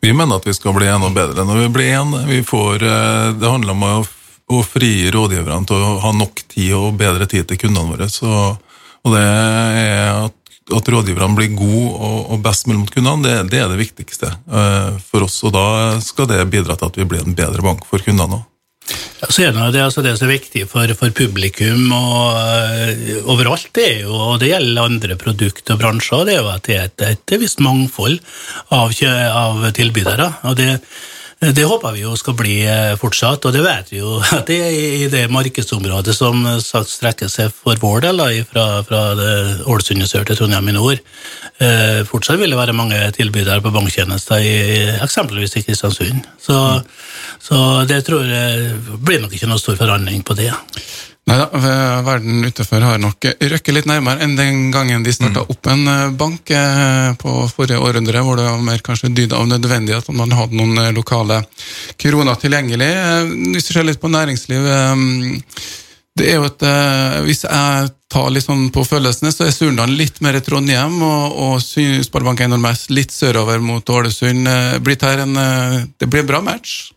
Vi 0.00 0.12
mener 0.12 0.36
at 0.36 0.46
vi 0.46 0.54
skal 0.54 0.74
bli 0.76 0.86
enda 0.86 1.08
bedre 1.08 1.46
når 1.48 1.62
vi 1.62 1.68
blir 1.68 1.94
én. 1.96 2.12
Eh, 2.14 3.32
det 3.40 3.50
handler 3.50 3.72
om 3.72 3.86
å, 3.88 3.94
å 4.52 4.60
frie 4.66 5.10
rådgiverne 5.14 5.68
til 5.68 5.80
å 5.80 5.98
ha 6.04 6.14
nok 6.16 6.44
tid 6.52 6.72
og 6.76 6.96
bedre 7.00 7.28
tid 7.30 7.48
til 7.48 7.60
kundene 7.64 7.94
våre. 7.94 8.08
Så, 8.12 8.30
og 9.04 9.14
det 9.14 9.22
er 9.24 10.24
at, 10.26 10.56
at 10.78 10.90
rådgiverne 10.94 11.38
blir 11.38 11.54
gode 11.56 11.92
og, 11.94 12.18
og 12.34 12.42
best 12.44 12.68
mulig 12.68 12.82
mot 12.82 12.94
kundene, 12.94 13.24
det, 13.24 13.36
det 13.54 13.62
er 13.62 13.70
det 13.72 13.80
viktigste 13.80 14.32
eh, 14.32 14.90
for 15.04 15.26
oss. 15.26 15.40
Og 15.48 15.54
da 15.56 15.66
skal 16.04 16.28
det 16.30 16.42
bidra 16.52 16.76
til 16.76 16.90
at 16.90 16.98
vi 17.00 17.08
blir 17.08 17.24
en 17.24 17.36
bedre 17.36 17.64
bank 17.64 17.86
for 17.88 18.04
kundene 18.04 18.40
òg. 18.40 18.50
Det, 19.24 19.80
altså 19.80 20.02
det 20.04 20.12
som 20.18 20.28
er 20.28 20.34
viktig 20.34 20.66
for, 20.68 20.90
for 20.98 21.14
publikum 21.16 21.86
og 21.96 22.36
uh, 22.36 23.30
overalt, 23.32 23.70
det 23.72 23.84
er 23.88 24.02
jo, 24.02 24.12
og 24.12 24.34
det 24.42 24.50
gjelder 24.50 24.90
andre 24.90 25.16
produkter 25.16 25.72
og 25.72 25.80
bransjer, 25.80 26.26
det 26.28 26.34
er 26.34 26.42
jo 26.42 26.50
at 26.52 26.68
det 26.68 26.76
er 26.76 26.90
et, 26.90 27.04
et 27.14 27.34
visst 27.40 27.62
mangfold 27.64 28.18
av, 28.76 28.92
av 28.92 29.64
tilbydere. 29.72 30.28
og 30.44 30.58
det 30.60 30.68
det 31.40 31.64
håper 31.68 31.92
vi 31.92 32.04
jo 32.04 32.14
skal 32.16 32.36
bli 32.38 32.54
eh, 32.68 32.94
fortsatt, 33.00 33.44
og 33.44 33.54
det 33.54 33.62
vet 33.64 33.90
vi 33.92 34.00
jo 34.00 34.16
at 34.36 34.46
det 34.48 34.58
er 34.64 34.74
i 35.04 35.08
det 35.12 35.24
markedsområdet 35.32 36.14
som 36.16 36.44
sagt 36.62 36.92
strekker 36.92 37.30
seg 37.32 37.52
for 37.52 37.80
vår 37.80 38.06
del, 38.06 38.22
fra, 38.48 38.66
fra 38.86 39.02
Ålesund 39.66 40.04
i 40.04 40.08
sør 40.08 40.26
til 40.28 40.38
Trondheim 40.38 40.70
i 40.70 40.76
nord. 40.76 41.02
Eh, 41.62 42.02
fortsatt 42.08 42.40
vil 42.40 42.54
det 42.54 42.60
være 42.60 42.76
mange 42.76 43.00
tilbydere 43.16 43.62
på 43.64 43.72
banktjenester, 43.74 44.40
i, 44.40 44.54
eksempelvis 45.04 45.58
i 45.58 45.64
Kristiansund. 45.66 46.28
Så, 46.40 46.58
så 47.42 47.58
det 47.88 48.04
tror 48.06 48.24
jeg 48.28 48.70
blir 49.04 49.22
nok 49.22 49.34
ikke 49.34 49.50
noe 49.50 49.62
stor 49.62 49.78
forandring 49.80 50.24
på 50.26 50.38
det. 50.38 50.52
Nei 51.24 51.38
da, 51.40 51.46
verden 52.04 52.44
utenfor 52.44 52.84
har 52.84 52.98
nok 53.00 53.24
røkket 53.24 53.72
litt 53.72 53.86
nærmere 53.88 54.20
enn 54.26 54.34
den 54.36 54.66
gangen 54.74 55.06
de 55.06 55.12
starta 55.14 55.40
mm. 55.40 55.52
opp 55.54 55.68
en 55.72 55.86
eh, 55.88 56.10
bank 56.20 56.50
eh, 56.52 57.14
på 57.20 57.36
forrige 57.48 57.80
århundre, 57.80 58.20
hvor 58.26 58.36
det 58.36 58.44
var 58.44 58.60
mer 58.66 58.82
kanskje 58.84 59.08
dyd 59.16 59.32
av 59.32 59.46
nødvendig 59.48 59.96
at 59.96 60.10
man 60.12 60.34
hadde 60.36 60.58
noen 60.58 60.82
eh, 60.82 60.92
lokale 60.92 61.40
kroner 61.96 62.36
tilgjengelig. 62.42 62.90
Hvis 63.54 63.70
du 63.70 63.72
ser 63.72 63.88
litt 63.88 64.02
på 64.02 64.12
næringsliv 64.12 64.68
det 66.14 66.28
er 66.30 66.36
jo 66.38 66.44
et, 66.46 66.62
Hvis 67.26 67.40
jeg 67.42 67.88
tar 68.12 68.28
litt 68.30 68.44
sånn 68.44 68.68
på 68.70 68.84
følelsene, 68.86 69.32
så 69.34 69.48
er 69.48 69.50
Surndalen 69.50 69.96
litt 69.98 70.20
mer 70.22 70.36
Trondheim, 70.46 71.00
og, 71.02 71.34
og 71.34 71.56
Sparebank1 71.64 72.52
Nordmest 72.52 72.92
litt 72.94 73.10
sørover 73.10 73.58
mot 73.58 73.90
Ålesund. 73.90 74.46
Blitt 74.86 75.02
her 75.02 75.24
en, 75.24 75.34
det 75.34 76.06
blir 76.06 76.22
en 76.22 76.30
bra 76.30 76.44
match. 76.52 76.93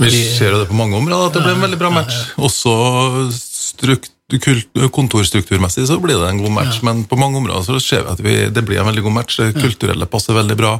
Vi 0.00 0.10
ser 0.10 0.54
jo 0.54 0.62
det 0.62 0.70
på 0.70 0.76
mange 0.78 0.96
områder, 0.96 1.28
at 1.28 1.36
det 1.36 1.44
blir 1.44 1.56
en 1.56 1.64
veldig 1.66 1.78
bra 1.80 1.90
match. 1.92 2.16
Også 2.40 2.72
kontorstrukturmessig 4.92 5.86
så 5.90 5.98
blir 6.00 6.20
det 6.20 6.30
en 6.30 6.40
god 6.40 6.54
match, 6.56 6.80
men 6.86 7.04
på 7.04 7.18
mange 7.20 7.38
områder 7.42 7.66
så 7.66 7.80
ser 7.82 8.06
vi 8.06 8.12
at 8.14 8.24
vi, 8.24 8.34
det 8.48 8.64
blir 8.64 8.80
en 8.80 8.88
veldig 8.88 9.04
god 9.04 9.16
match. 9.20 9.38
Det 9.40 9.60
kulturelle 9.60 10.08
passer 10.08 10.36
veldig 10.38 10.56
bra. 10.56 10.76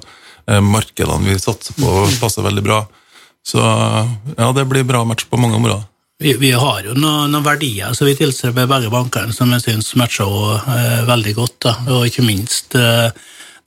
Eh, 0.49 0.61
markedene 0.61 1.29
vi 1.29 1.39
satser 1.39 1.77
på, 1.79 2.09
passer 2.21 2.43
veldig 2.47 2.65
bra. 2.65 2.83
Så 3.47 3.59
ja, 3.61 4.53
det 4.55 4.65
blir 4.71 4.87
bra 4.87 5.05
match 5.05 5.27
på 5.29 5.41
mange 5.41 5.59
områder. 5.59 5.85
Vi, 6.23 6.37
vi 6.39 6.53
har 6.55 6.85
jo 6.87 6.95
noen, 6.95 7.33
noen 7.33 7.45
verdier 7.45 7.95
som 7.99 8.07
vi 8.07 8.15
tilstreber 8.15 8.69
begge 8.71 8.91
bankene, 8.93 9.35
som 9.35 9.51
jeg 9.57 9.65
syns 9.65 9.91
matcher 9.99 10.29
også, 10.29 10.75
eh, 10.77 11.01
veldig 11.09 11.35
godt. 11.39 11.57
Da. 11.67 11.77
Og 11.97 12.07
ikke 12.07 12.25
minst 12.27 12.77
eh, 12.79 13.11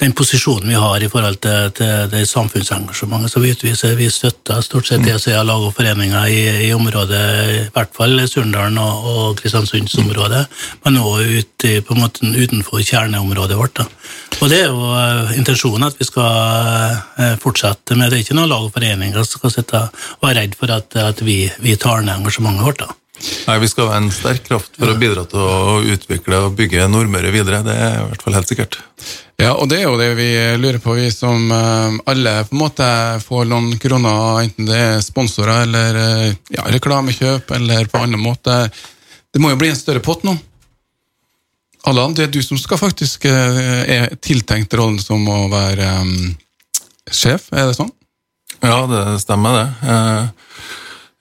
den 0.01 0.11
posisjonen 0.11 0.69
vi 0.69 0.75
har 0.75 1.03
i 1.03 1.07
forhold 1.07 1.37
til, 1.43 1.69
til 1.77 2.09
det 2.11 2.25
samfunnsengasjementet 2.27 3.31
som 3.31 3.43
vi 3.43 3.53
utviser. 3.55 3.95
Vi 3.95 4.09
støtter 4.11 4.59
stort 4.65 4.89
sett 4.89 5.05
det 5.05 5.15
som 5.23 5.31
er 5.31 5.45
lag 5.47 5.63
og 5.63 5.71
foreninger 5.77 6.27
i, 6.27 6.41
i, 6.67 6.71
området, 6.75 7.21
i 7.55 7.61
hvert 7.75 7.95
fall 7.95 8.19
Surndalen 8.27 8.79
og, 8.81 9.07
og 9.11 9.39
Kristiansundsområdet, 9.39 10.43
men 10.83 10.99
òg 10.99 11.31
ut, 11.39 11.67
på 11.87 11.95
en 11.95 12.03
måte 12.03 12.27
utenfor 12.27 12.83
kjerneområdet 12.83 13.59
vårt. 13.59 13.79
Da. 13.79 13.87
Og 14.41 14.51
Det 14.51 14.59
er 14.65 14.67
jo 14.67 14.91
uh, 14.91 15.31
intensjonen 15.37 15.87
at 15.87 15.95
vi 15.99 16.09
skal 16.09 16.99
uh, 17.15 17.39
fortsette 17.39 17.95
med 17.95 18.11
det. 18.11 18.19
er 18.19 18.27
ikke 18.27 18.35
noen 18.37 18.51
lag 18.51 18.67
og 18.67 18.75
foreninger 18.75 19.23
som 19.23 19.39
skal 19.39 19.55
sitte 19.55 19.87
og 19.87 20.27
være 20.27 20.41
redd 20.41 20.59
for 20.59 20.75
at, 20.75 20.99
at 20.99 21.23
vi, 21.23 21.45
vi, 21.63 21.79
tar 21.79 22.03
ned 22.03 22.19
engasjementet 22.19 22.67
vårt. 22.67 22.83
da. 22.83 22.91
Nei, 23.47 23.59
Vi 23.61 23.69
skal 23.71 23.89
være 23.89 24.01
en 24.03 24.11
sterk 24.13 24.43
kraft 24.47 24.75
for 24.79 24.91
å 24.91 24.97
bidra 24.99 25.23
til 25.29 25.39
å 25.39 25.77
utvikle 25.93 26.41
og 26.47 26.57
bygge 26.57 26.87
Nordmøre 26.91 27.31
videre. 27.33 27.61
Det 27.65 27.75
er 27.75 27.99
i 27.99 28.07
hvert 28.09 28.25
fall 28.25 28.37
helt 28.37 28.51
sikkert. 28.51 28.79
Ja, 29.39 29.53
og 29.53 29.67
det 29.71 29.81
er 29.81 29.87
jo 29.89 29.99
det 29.99 30.09
vi 30.15 30.29
lurer 30.59 30.79
på, 30.83 30.95
vi 30.95 31.09
som 31.11 31.49
eh, 31.51 31.97
alle 32.11 32.35
på 32.47 32.55
en 32.55 32.61
måte 32.61 32.89
får 33.23 33.47
noen 33.51 33.73
kroner, 33.81 34.41
enten 34.45 34.69
det 34.69 34.79
er 34.79 35.03
sponsorer 35.03 35.65
eller 35.65 35.99
eh, 36.01 36.35
ja, 36.55 36.67
reklamekjøp 36.71 37.51
eller 37.57 37.89
på 37.91 38.03
annen 38.03 38.21
måte. 38.21 38.65
Det 39.35 39.43
må 39.43 39.51
jo 39.51 39.59
bli 39.59 39.73
en 39.73 39.79
større 39.79 40.03
pott 40.03 40.23
nå. 40.23 40.37
Allan, 41.85 42.15
det 42.17 42.23
er 42.25 42.31
du 42.33 42.39
som 42.41 42.57
skal 42.57 42.79
faktisk 42.81 43.27
eh, 43.29 43.83
er 43.97 44.15
tiltenkt 44.23 44.73
rollen 44.73 44.97
som 45.03 45.21
å 45.29 45.45
være 45.51 45.89
um, 46.01 46.15
sjef, 47.11 47.51
er 47.53 47.69
det 47.69 47.75
sånn? 47.77 47.91
Ja, 48.63 48.79
det 48.89 49.03
stemmer 49.21 49.59
det. 49.59 49.67
Eh, 49.91 50.71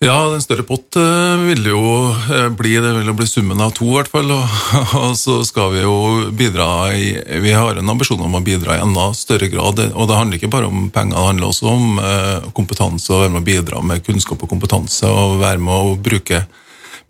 ja, 0.02 0.34
en 0.34 0.42
større 0.42 0.64
pott 0.66 0.96
eh, 0.98 1.44
vil 1.46 1.68
jo 1.70 1.82
eh, 2.10 2.48
bli 2.56 2.74
det 2.82 2.90
vil 2.96 3.08
jo 3.08 3.14
bli 3.16 3.26
summen 3.30 3.60
av 3.62 3.72
to, 3.76 3.86
i 3.92 3.94
hvert 3.94 4.10
fall. 4.10 4.32
Og, 4.34 4.56
og, 5.00 5.14
så 5.18 5.38
skal 5.46 5.70
vi 5.76 5.84
jo 5.84 5.94
bidra 6.34 6.66
i 6.96 7.14
Vi 7.44 7.54
har 7.54 7.78
en 7.78 7.94
ambisjon 7.94 8.20
om 8.26 8.34
å 8.36 8.42
bidra 8.44 8.76
i 8.76 8.82
enda 8.84 9.10
større 9.16 9.48
grad. 9.52 9.80
Og 9.94 10.10
det 10.10 10.18
handler 10.18 10.40
ikke 10.40 10.52
bare 10.52 10.68
om 10.68 10.90
penger, 10.92 11.16
det 11.16 11.30
handler 11.30 11.52
også 11.52 11.70
om 11.70 12.02
eh, 12.02 12.50
kompetanse. 12.56 13.12
og 13.12 13.24
Være 13.24 13.36
med 13.36 13.44
å 13.44 13.48
bidra 13.48 13.84
med 13.86 14.04
kunnskap 14.04 14.42
og 14.42 14.50
kompetanse, 14.50 15.08
og 15.08 15.38
være 15.44 15.62
med 15.62 15.74
å 15.74 15.96
bruke 16.10 16.44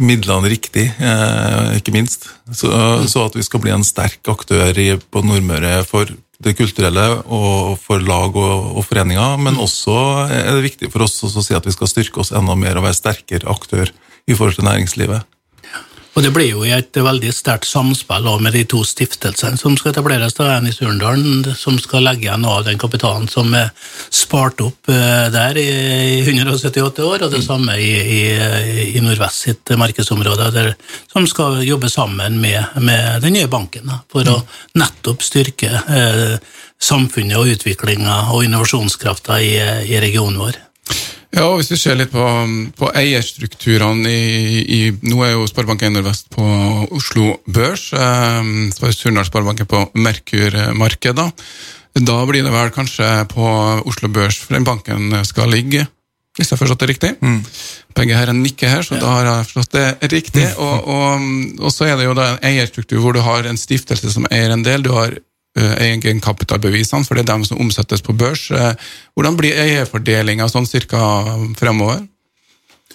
midlene 0.02 0.50
riktig, 0.50 0.88
ikke 1.78 1.94
minst. 1.94 2.26
Så, 2.50 2.70
så 3.10 3.26
at 3.28 3.36
vi 3.38 3.44
skal 3.46 3.62
bli 3.62 3.72
en 3.74 3.86
sterk 3.86 4.26
aktør 4.30 4.74
på 5.10 5.22
Nordmøre 5.22 5.82
for 5.86 6.10
det 6.44 6.56
kulturelle 6.58 7.04
og 7.32 7.76
for 7.80 8.02
lag 8.02 8.34
og, 8.34 8.72
og, 8.74 8.82
foreninger, 8.86 9.36
men 9.40 9.60
også 9.60 9.94
er 10.26 10.50
det 10.56 10.66
viktig 10.66 10.90
for 10.92 11.06
oss 11.06 11.22
å 11.24 11.30
si 11.44 11.54
at 11.56 11.66
vi 11.66 11.74
skal 11.74 11.90
styrke 11.90 12.20
oss 12.22 12.34
enda 12.34 12.56
mer 12.58 12.80
og 12.80 12.88
være 12.88 12.98
sterkere 12.98 13.50
aktør 13.50 13.92
i 14.26 14.34
forhold 14.34 14.58
til 14.58 14.66
næringslivet. 14.66 15.24
Og 16.14 16.22
Det 16.22 16.30
blir 16.30 16.46
jo 16.52 16.62
i 16.62 16.70
et 16.70 16.94
veldig 16.94 17.30
sterkt 17.34 17.66
samspill 17.66 18.28
med 18.42 18.54
de 18.54 18.62
to 18.70 18.84
stiftelsene 18.86 19.58
som 19.58 19.74
skal 19.78 19.90
etableres. 19.90 20.36
En 20.38 20.68
i 20.70 20.72
Surndalen 20.72 21.42
som 21.58 21.78
skal 21.82 22.06
legge 22.06 22.28
igjen 22.28 22.46
av 22.46 22.62
den 22.68 22.78
kapitalen 22.78 23.26
som 23.28 23.50
er 23.58 23.72
spart 24.14 24.62
opp 24.62 24.90
eh, 24.94 25.26
der 25.34 25.58
i 25.58 25.66
178 26.22 27.02
år, 27.02 27.26
og 27.26 27.34
det 27.34 27.42
samme 27.42 27.74
i, 27.82 27.90
i, 27.98 28.20
i 28.94 29.02
Nordvest 29.02 29.48
sitt 29.48 29.74
markedsområde, 29.78 30.50
der, 30.54 30.74
som 31.10 31.26
skal 31.26 31.58
jobbe 31.66 31.90
sammen 31.90 32.38
med, 32.40 32.78
med 32.78 33.24
den 33.24 33.34
nye 33.34 33.50
banken 33.50 33.90
for 34.12 34.30
å 34.30 34.38
nettopp 34.78 35.24
styrke 35.24 35.72
eh, 35.82 36.36
samfunnet 36.78 37.40
og 37.40 37.50
utviklinga 37.56 38.28
og 38.36 38.46
innovasjonskrafta 38.46 39.40
i, 39.42 39.56
i 39.90 39.98
regionen 40.04 40.38
vår. 40.46 40.62
Ja, 41.34 41.48
og 41.50 41.58
Hvis 41.58 41.72
vi 41.72 41.78
ser 41.80 41.96
litt 41.98 42.12
på, 42.14 42.24
på 42.78 42.90
eierstrukturene 42.94 44.10
i, 44.10 44.60
i, 44.62 44.80
Nå 45.10 45.22
er 45.26 45.34
jo 45.34 45.48
Sparebank1 45.50 45.96
Nordvest 45.96 46.30
på 46.34 46.44
Oslo 46.94 47.40
Børs. 47.50 47.88
Eh, 47.92 48.52
Surnadal 48.94 49.26
Sparebank 49.26 49.64
er 49.64 49.70
på 49.70 49.82
Merkur-markedet. 49.98 51.26
Da 51.94 52.20
blir 52.26 52.46
det 52.46 52.54
vel 52.54 52.70
kanskje 52.74 53.08
på 53.30 53.50
Oslo 53.86 54.10
Børs 54.14 54.38
for 54.42 54.56
den 54.56 54.66
banken 54.66 55.12
skal 55.26 55.50
ligge, 55.50 55.84
hvis 56.34 56.48
jeg 56.48 56.56
har 56.56 56.62
forstått 56.62 56.82
det 56.82 56.88
riktig. 56.90 57.12
Mm. 57.22 57.42
Begge 57.94 58.16
herrene 58.18 58.42
nikker 58.42 58.70
her, 58.70 58.86
så 58.86 58.96
ja. 58.96 59.02
da 59.02 59.12
har 59.12 59.28
jeg 59.28 59.50
forstått 59.50 59.76
det 59.76 60.10
riktig. 60.14 60.48
Mm. 60.48 60.64
Og, 60.64 60.88
og, 60.96 61.28
og, 61.60 61.70
så 61.74 61.86
er 61.86 61.98
det 61.98 62.08
jo 62.08 62.16
da 62.18 62.32
en 62.32 62.48
eierstruktur 62.50 63.02
hvor 63.02 63.14
du 63.14 63.22
har 63.22 63.46
en 63.46 63.58
stiftelse 63.58 64.10
som 64.10 64.26
eier 64.30 64.54
en 64.54 64.66
del. 64.66 64.82
Du 64.86 64.90
har 64.94 65.14
egenkapitalbevisene, 65.62 67.06
for 67.06 67.16
det 67.16 67.24
er 67.24 67.32
dem 67.34 67.44
som 67.46 67.60
omsettes 67.62 68.02
på 68.02 68.14
børs. 68.16 68.48
Eh, 68.50 68.74
hvordan 69.14 69.38
blir 69.38 69.54
eierfordelinga 69.54 70.48
sånn 70.50 70.66
cirka 70.66 70.98
fremover? 71.58 72.02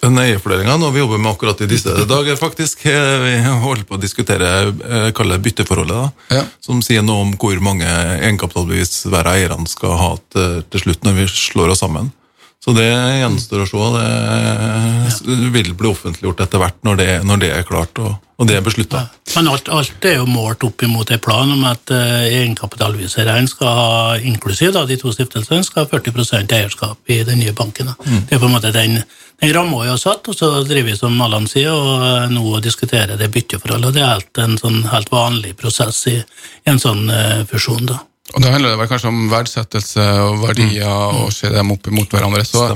Den 0.00 0.16
eierfordelinga 0.16 0.78
når 0.80 0.94
vi 0.94 1.02
jobber 1.02 1.20
med 1.20 1.32
akkurat 1.34 1.60
i 1.60 1.68
disse 1.68 1.92
dager, 2.08 2.36
faktisk. 2.40 2.86
Eh, 2.88 3.16
vi 3.24 3.34
holder 3.64 3.84
på 3.88 3.96
å 3.96 4.00
diskutere 4.00 5.12
kalle 5.16 5.40
bytteforholdet, 5.40 5.96
da, 5.96 6.38
ja. 6.40 6.46
som 6.64 6.84
sier 6.84 7.04
noe 7.04 7.26
om 7.26 7.34
hvor 7.40 7.60
mange 7.64 7.88
egenkapitalbevis 7.88 9.06
hver 9.08 9.28
av 9.28 9.36
eierne 9.36 9.68
skal 9.68 9.98
ha 10.00 10.14
til, 10.32 10.64
til 10.72 10.86
slutt 10.86 11.04
når 11.04 11.20
vi 11.22 11.28
slår 11.32 11.74
oss 11.74 11.84
sammen. 11.84 12.12
Så 12.60 12.74
det 12.76 12.90
gjenstår 12.92 13.62
å 13.64 13.68
se. 13.70 15.20
Det 15.24 15.36
vil 15.54 15.70
bli 15.72 15.88
offentliggjort 15.88 16.42
etter 16.44 16.60
hvert 16.60 16.82
når 16.84 16.98
det, 17.00 17.12
når 17.24 17.40
det 17.40 17.48
er 17.56 17.64
klart 17.64 17.96
og, 18.04 18.18
og 18.36 18.48
det 18.48 18.58
er 18.58 18.66
beslutta. 18.66 19.00
Ja. 19.06 19.20
Men 19.38 19.48
alt, 19.48 19.70
alt, 19.72 20.04
er 20.04 20.18
jo 20.18 20.26
målt 20.28 20.66
opp 20.68 20.84
imot 20.84 21.08
en 21.14 21.22
plan 21.24 21.54
om 21.54 21.64
at 21.70 21.92
uh, 21.94 22.26
egenkapitalviseren 22.26 23.48
skal 23.48 23.72
ha, 23.78 23.94
inklusiv 24.18 24.74
da, 24.76 24.84
de 24.84 24.98
to 25.00 25.12
stiftelsene, 25.14 25.64
skal 25.64 25.86
ha 25.86 25.90
40% 25.92 26.52
eierskap 26.58 27.14
i 27.14 27.22
den 27.24 27.40
nye 27.40 27.56
banken. 27.56 27.94
Mm. 27.96 28.26
Det 28.28 28.36
er 28.36 28.42
på 28.42 28.50
en 28.50 28.56
måte 28.58 28.74
den, 28.76 28.98
den 29.40 29.54
ramma 29.56 29.80
vi 29.86 29.92
har 29.94 30.02
satt, 30.02 30.28
og 30.28 30.36
så 30.36 30.52
driver 30.60 30.90
vi 30.90 30.98
som 30.98 31.16
Allan 31.24 31.48
sier, 31.48 31.72
og 31.72 32.04
uh, 32.04 32.28
nå 32.32 32.60
diskuterer 32.64 33.16
det 33.16 33.32
bytteforholdet. 33.32 33.96
Det 33.96 34.04
er 34.04 34.14
helt, 34.18 34.44
en 34.44 34.60
sånn 34.60 34.82
helt 34.92 35.12
vanlig 35.14 35.56
prosess 35.56 36.04
i, 36.12 36.18
i 36.20 36.74
en 36.74 36.82
sånn 36.82 37.06
uh, 37.08 37.40
fusjon. 37.48 37.88
da. 37.88 38.02
Og 38.34 38.42
Da 38.42 38.52
handler 38.54 38.74
det 38.74 38.80
vel 38.80 38.90
kanskje 38.90 39.10
om 39.10 39.22
verdsettelse 39.30 40.04
og 40.26 40.42
verdier, 40.44 40.86
mm. 40.86 41.22
og 41.24 41.32
se 41.34 41.50
dem 41.52 41.72
opp 41.74 41.88
mot 41.94 42.12
hverandre. 42.12 42.44
Så, 42.46 42.68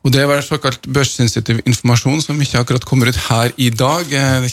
Og 0.00 0.12
det 0.14 0.22
var 0.24 0.40
såkalt 0.40 0.86
børssensitiv 0.88 1.58
informasjon 1.68 2.22
som 2.24 2.38
ikke 2.40 2.62
akkurat 2.62 2.84
kommer 2.88 3.10
ut 3.12 3.18
her 3.26 3.50
i 3.60 3.68
dag. 3.68 4.06
Eh, 4.08 4.36
Det 4.40 4.48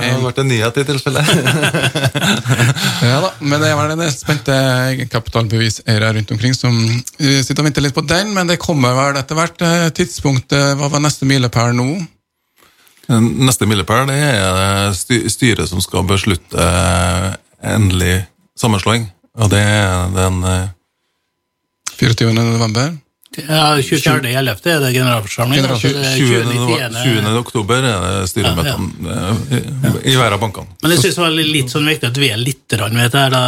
Det 0.00 0.12
har 0.12 0.22
vært 0.24 0.38
en 0.40 0.48
nyhet 0.48 0.78
i 0.80 0.84
tilfelle. 0.88 1.24
Ja 3.10 3.20
da, 3.20 3.30
men 3.40 3.60
det 3.60 3.74
var 3.76 3.92
det 3.92 4.08
spente 4.14 4.54
egenkapitalbeviseiere 4.56 6.14
rundt 6.16 6.32
omkring 6.32 6.56
som 6.56 6.72
eh, 7.20 7.42
sitter 7.44 7.60
og 7.60 7.68
venter 7.68 7.84
litt 7.84 7.94
på 7.94 8.06
den, 8.08 8.32
men 8.34 8.48
det 8.48 8.58
kommer 8.58 8.96
vel 8.96 9.20
etter 9.20 9.36
hvert 9.36 9.60
Tidspunktet, 9.94 10.56
eh, 10.56 10.74
Hva 10.80 10.88
var 10.88 11.04
neste 11.04 11.28
milepæl 11.28 11.76
nå? 11.76 11.90
Neste 13.12 13.68
milepæl 13.68 14.08
er 14.10 14.96
styret 14.96 15.68
som 15.68 15.84
skal 15.84 16.08
beslutte 16.08 16.70
endelig 17.62 18.24
sammenslåing. 18.56 19.10
Og 19.36 19.50
det 19.52 19.60
er 19.60 20.14
den 20.16 20.44
eh, 20.48 20.68
24. 21.96 22.32
november? 22.34 22.94
Ja, 23.36 23.76
24.11. 23.76 24.68
er 24.70 24.80
det 24.80 24.92
generalforsamling. 24.94 25.58
General- 25.60 25.74
altså 25.74 25.88
det 25.88 26.06
er 26.06 26.16
20. 26.16 27.24
20. 27.26 27.38
oktober 27.38 27.84
er 27.84 28.04
det 28.04 28.28
styremøtene 28.30 29.16
ja, 29.16 29.32
i, 29.58 30.12
i 30.12 30.14
hver 30.16 30.36
av 30.36 30.40
bankene. 30.40 30.72
Men 30.80 30.94
jeg 30.94 31.02
synes 31.02 31.18
det 31.18 31.24
var 31.24 31.34
litt 31.36 31.74
sånn 31.74 31.90
viktig 31.90 32.08
at 32.08 32.20
vi 32.22 32.30
er 32.32 32.40
litt 32.40 32.76
her, 32.76 33.34
da, 33.34 33.42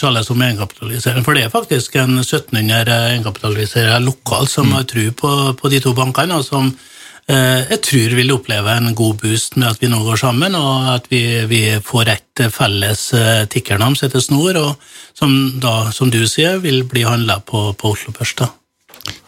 Charles, 0.00 0.30
om 0.32 0.40
egenkapitalisering. 0.46 1.26
For 1.26 1.36
det 1.36 1.44
er 1.44 1.52
faktisk 1.52 1.98
en 2.00 2.16
1700 2.22 2.96
egenkapitaliserere 3.10 4.00
lokalt 4.06 4.54
som 4.54 4.72
har 4.72 4.88
tro 4.88 5.04
på, 5.20 5.34
på 5.60 5.72
de 5.74 5.82
to 5.84 5.92
bankene, 5.96 6.40
og 6.40 6.46
som 6.46 6.70
eh, 6.72 6.88
jeg 7.30 7.80
tror 7.86 8.14
vil 8.18 8.32
oppleve 8.34 8.76
en 8.76 8.94
god 8.96 9.20
boost 9.22 9.58
med 9.60 9.70
at 9.70 9.82
vi 9.82 9.90
nå 9.90 10.00
går 10.04 10.20
sammen, 10.20 10.56
og 10.58 10.88
at 10.94 11.10
vi, 11.12 11.22
vi 11.50 11.62
får 11.84 12.12
et 12.14 12.44
felles 12.54 13.04
eh, 13.16 13.44
tikkernavn 13.50 13.96
som 13.98 14.08
heter 14.08 14.24
Snor, 14.24 14.58
og 14.60 14.90
som 15.16 15.36
da, 15.62 15.90
som 15.94 16.10
du 16.12 16.22
sier, 16.30 16.58
vil 16.64 16.82
bli 16.88 17.04
handla 17.06 17.40
på, 17.44 17.70
på 17.78 17.94
Oslo 17.94 18.14
Børs. 18.16 18.34
da. 18.38 18.50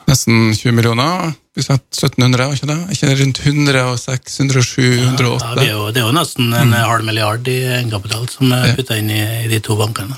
Nesten 0.08 0.50
20 0.54 0.74
millioner? 0.76 1.32
Vi 1.56 1.62
sa 1.64 1.76
1700, 1.76 2.56
ikke 2.56 2.68
det? 2.70 2.78
Ikke 2.94 3.14
rundt 3.20 3.40
106, 3.44 4.40
107, 4.40 4.82
108? 4.98 5.46
Ja, 5.46 5.54
det, 5.54 5.66
er 5.66 5.72
jo, 5.72 5.86
det 5.92 6.02
er 6.02 6.06
jo 6.08 6.16
nesten 6.16 6.52
en 6.56 6.72
halv 6.72 7.04
milliard 7.06 7.48
i 7.48 7.58
egenkapital 7.76 8.28
som 8.32 8.52
er 8.56 8.72
putta 8.76 8.96
inn 9.00 9.12
i, 9.12 9.22
i 9.44 9.50
de 9.52 9.60
to 9.64 9.76
bankene. 9.78 10.16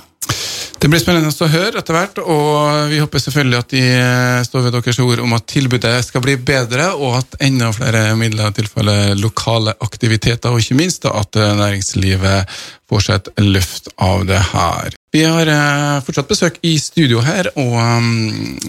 Det 0.84 0.90
blir 0.92 1.00
spennende 1.00 1.30
å 1.32 1.46
høre 1.48 1.80
etter 1.80 1.96
hvert, 1.96 2.18
og 2.20 2.90
vi 2.90 2.98
håper 3.00 3.22
selvfølgelig 3.22 3.56
at 3.56 3.70
de 3.72 3.80
eh, 3.88 4.42
står 4.44 4.66
ved 4.66 4.74
deres 4.76 4.98
ord 5.00 5.22
om 5.24 5.32
at 5.32 5.46
tilbudet 5.48 5.92
skal 6.04 6.20
bli 6.20 6.34
bedre, 6.36 6.90
og 6.92 7.22
at 7.22 7.38
enda 7.46 7.70
flere 7.72 8.02
midler 8.20 8.52
tilfaller 8.52 9.14
lokale 9.16 9.72
aktiviteter, 9.80 10.52
og 10.52 10.60
ikke 10.60 10.76
minst 10.76 11.08
at 11.08 11.40
eh, 11.40 11.54
næringslivet 11.56 12.52
får 12.92 13.06
seg 13.06 13.16
et 13.16 13.42
løft 13.48 13.88
av 13.96 14.28
det 14.28 14.44
her. 14.50 15.00
Vi 15.16 15.24
har 15.24 15.54
eh, 15.56 16.04
fortsatt 16.04 16.28
besøk 16.28 16.60
i 16.68 16.76
studio 16.76 17.24
her, 17.24 17.48
og 17.56 17.80
um, 17.80 18.14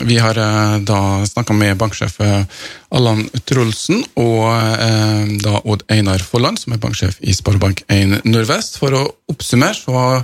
vi 0.08 0.16
har 0.16 0.40
da 0.88 1.04
snakka 1.28 1.52
med 1.52 1.76
banksjef 1.84 2.22
Allan 2.96 3.26
Trolsen 3.44 4.06
og 4.16 5.42
da 5.44 5.60
Odd 5.66 5.90
Einar 5.92 6.24
Folland, 6.24 6.64
som 6.64 6.72
er 6.72 6.80
banksjef 6.80 7.20
i 7.28 7.36
Sparebank1 7.36 8.22
Nordvest. 8.24 8.80
For 8.80 8.96
å 8.96 9.10
oppsummere 9.36 9.76
så 9.76 10.22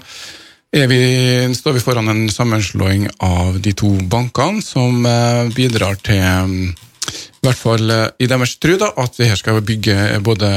vi, 0.71 1.53
står 1.55 1.73
vi 1.73 1.79
foran 1.83 2.07
en 2.07 2.29
sammenslåing 2.29 3.09
av 3.19 3.59
de 3.59 3.73
to 3.75 3.89
bankene, 4.07 4.61
som 4.63 5.05
eh, 5.05 5.49
bidrar 5.51 5.97
til 5.99 6.23
mm, 6.23 6.69
i 7.41 7.47
hvert 7.47 7.59
fall 7.59 7.91
eh, 7.91 8.05
i 8.23 8.29
deres 8.31 8.55
tru 8.55 8.77
da, 8.79 8.87
at 9.03 9.19
vi 9.19 9.27
her 9.27 9.39
skal 9.39 9.59
bygge 9.67 9.97
både 10.23 10.47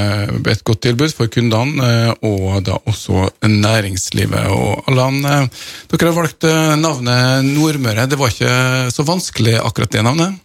et 0.52 0.62
godt 0.62 0.84
tilbud 0.86 1.10
for 1.16 1.32
kundene 1.34 1.88
eh, 1.88 2.12
og 2.30 2.62
da 2.62 2.78
også 2.86 3.26
næringslivet. 3.42 4.46
Og 4.54 4.86
Allan, 4.92 5.18
dere 5.24 6.06
har 6.06 6.16
valgt 6.20 6.46
navnet 6.78 7.50
Nordmøre. 7.50 8.06
Det 8.06 8.20
var 8.20 8.30
ikke 8.30 8.94
så 8.94 9.06
vanskelig 9.08 9.58
akkurat 9.64 9.98
det 9.98 10.06
navnet? 10.06 10.43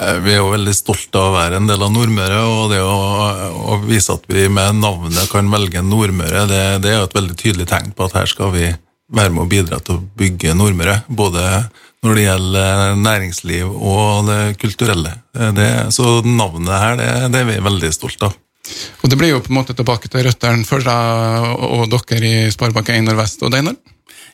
Eh, 0.00 0.18
Vi 0.24 0.32
er 0.32 0.40
jo 0.40 0.52
veldig 0.52 0.74
stolte 0.76 1.20
av 1.20 1.30
å 1.30 1.36
være 1.36 1.60
en 1.60 1.68
del 1.68 1.82
av 1.84 1.92
Nordmøre, 1.92 2.40
og 2.48 2.72
det 2.72 2.80
å, 2.84 2.96
å 3.74 3.78
vise 3.84 4.16
at 4.16 4.24
vi 4.30 4.48
med 4.48 4.80
navnet 4.80 5.30
kan 5.32 5.50
velge 5.52 5.84
Nordmøre, 5.84 6.46
det, 6.50 6.62
det 6.84 6.92
er 6.92 7.00
jo 7.00 7.08
et 7.10 7.18
veldig 7.18 7.38
tydelig 7.38 7.68
tegn 7.70 7.92
på 7.96 8.08
at 8.08 8.16
her 8.20 8.30
skal 8.30 8.52
vi 8.54 8.70
være 9.12 9.34
med 9.34 9.44
å 9.44 9.50
bidra 9.50 9.80
til 9.84 9.98
å 9.98 10.04
bygge 10.18 10.54
Nordmøre. 10.56 11.02
Både 11.12 11.44
når 12.02 12.16
det 12.18 12.22
gjelder 12.24 12.94
næringsliv 12.98 13.68
og 13.76 14.30
det 14.30 14.40
kulturelle. 14.62 15.18
Eh, 15.38 15.52
Det, 15.58 15.68
så 15.94 16.20
navnet 16.26 16.72
her, 16.72 16.96
det, 16.98 17.10
det 17.34 17.42
er 17.42 17.50
vi 17.52 17.60
veldig 17.68 17.92
stolte 17.94 18.30
av. 18.30 18.38
Og 19.02 19.10
det 19.10 19.18
blir 19.18 19.32
jo 19.34 19.40
på 19.42 19.50
en 19.50 19.58
måte 19.58 19.74
tilbake 19.74 20.08
til 20.08 20.22
røttene 20.24 20.64
for 20.64 20.84
deg 20.86 21.64
og 21.66 21.88
dere 21.90 22.28
i 22.28 22.50
Sparebank1 22.54 23.08
Nordvest 23.08 23.42
og 23.42 23.50
Deinar. 23.52 23.74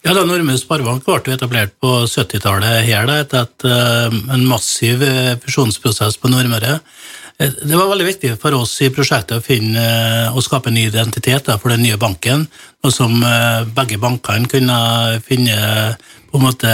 Ja, 0.06 0.12
da 0.14 0.22
Nordmøre 0.22 0.60
Sparebank 0.60 1.02
ble 1.04 1.34
etablert 1.34 1.72
på 1.82 1.90
70-tallet 2.06 2.84
her, 2.86 3.08
da, 3.08 3.16
etter 3.24 3.46
et, 3.48 3.64
eh, 3.66 4.18
en 4.34 4.44
massiv 4.46 5.02
eh, 5.02 5.34
fusjonsprosess 5.42 6.20
på 6.22 6.30
Nordmøre. 6.30 6.78
Eh, 7.38 7.50
Det 7.50 7.74
var 7.74 7.90
veldig 7.90 8.06
viktig 8.06 8.30
for 8.38 8.54
oss 8.54 8.76
i 8.80 8.92
prosjektet 8.94 9.38
å 9.38 9.44
finne 9.44 10.30
og 10.30 10.42
skape 10.46 10.70
en 10.70 10.78
ny 10.78 10.86
identitet 10.86 11.50
da, 11.50 11.58
for 11.58 11.74
den 11.74 11.82
nye 11.82 11.98
banken, 11.98 12.46
og 12.84 12.94
som 12.94 13.18
begge 13.74 13.98
bankene 13.98 14.46
kunne 14.48 14.78
finne, 15.26 15.96
måte, 16.32 16.72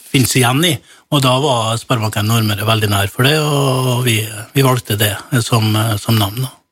finne 0.00 0.26
seg 0.26 0.40
igjen 0.40 0.64
i. 0.64 0.76
Og 1.12 1.22
da 1.22 1.36
var 1.38 1.76
Sparebanken 1.76 2.26
Nordmøre 2.26 2.66
veldig 2.66 2.88
nær 2.90 3.12
for 3.12 3.28
det, 3.28 3.36
og 3.38 4.00
vi, 4.08 4.22
vi 4.56 4.64
valgte 4.64 4.96
det 4.96 5.12
som, 5.44 5.76
som 6.00 6.16
navn. 6.16 6.48
da. 6.48 6.65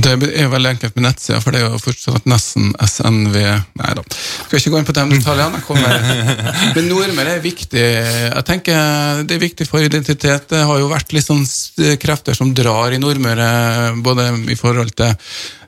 Det 0.00 0.12
er 0.12 0.50
veldig 0.50 0.70
enkelt 0.74 0.96
med 0.96 1.06
nettsida, 1.06 1.40
for 1.42 1.54
det 1.54 1.60
er 1.60 1.68
jo 1.68 1.80
fortsatt 1.82 2.26
nesten 2.30 2.72
SNV 2.84 3.36
Nei 3.80 3.92
da, 3.98 4.04
skal 4.46 4.58
ikke 4.58 4.72
gå 4.74 4.80
inn 4.80 4.88
på 4.88 4.96
de 4.96 5.04
detaljene. 5.12 5.60
Men 6.76 6.88
nordmenn 6.88 7.32
er 7.34 7.42
viktig. 7.44 7.84
Jeg 7.84 8.44
tenker 8.48 9.22
Det 9.28 9.36
er 9.36 9.42
viktig 9.42 9.68
for 9.68 9.84
identitet. 9.84 10.48
Det 10.52 10.64
har 10.66 10.80
jo 10.80 10.90
vært 10.90 11.14
litt 11.16 11.26
sånn 11.26 11.44
krefter 12.00 12.36
som 12.36 12.54
drar 12.56 12.94
i 12.94 13.00
Nordmøre, 13.02 13.50
både 14.04 14.30
i 14.52 14.58
forhold 14.58 14.94
til 14.98 15.14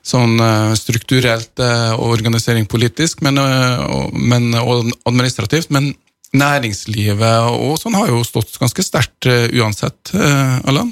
sånn 0.03 0.35
eh, 0.43 0.73
strukturelt 0.75 1.61
eh, 1.63 1.93
og 1.95 2.17
organisering 2.17 2.67
politisk, 2.69 3.21
men, 3.23 3.39
eh, 3.39 3.83
og, 3.87 4.17
men, 4.17 4.51
og 4.59 4.91
administrativt. 5.07 5.71
Men 5.73 5.93
næringslivet 6.35 7.53
og 7.53 7.77
sånn 7.81 7.95
har 7.97 8.11
jo 8.11 8.23
stått 8.27 8.57
ganske 8.61 8.85
sterkt 8.85 9.29
eh, 9.29 9.47
uansett, 9.61 10.13
eh, 10.17 10.59
Allan? 10.67 10.91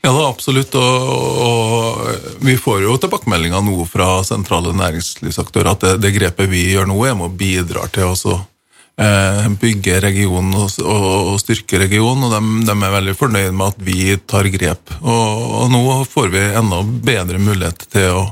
Ja 0.00 0.12
da, 0.14 0.28
absolutt. 0.28 0.74
Og, 0.78 1.08
og 1.44 2.44
vi 2.44 2.54
får 2.60 2.84
jo 2.84 2.98
tilbakemeldinger 3.02 3.64
nå 3.66 3.82
fra 3.90 4.20
sentrale 4.26 4.74
næringslivsaktører 4.78 5.74
at 5.74 5.84
det, 5.86 5.96
det 6.04 6.14
grepet 6.14 6.50
vi 6.50 6.68
gjør 6.72 6.88
nå, 6.90 7.00
er 7.04 7.18
med 7.18 7.28
å 7.28 7.36
bidra 7.40 7.88
til 7.92 8.14
å 8.14 8.36
eh, 9.02 9.48
bygge 9.60 10.00
regionen 10.04 10.54
og, 10.54 10.70
og, 10.84 11.08
og 11.34 11.40
styrke 11.42 11.82
regionen, 11.82 12.28
og 12.28 12.34
de, 12.36 12.66
de 12.68 12.76
er 12.76 12.94
veldig 12.98 13.16
fornøyd 13.18 13.54
med 13.54 13.72
at 13.72 13.86
vi 13.90 14.18
tar 14.30 14.50
grep. 14.54 14.94
Og, 15.02 15.46
og 15.62 15.72
nå 15.74 15.84
får 16.08 16.34
vi 16.34 16.44
enda 16.62 16.82
bedre 16.84 17.42
mulighet 17.42 17.88
til 17.90 18.20
å 18.20 18.26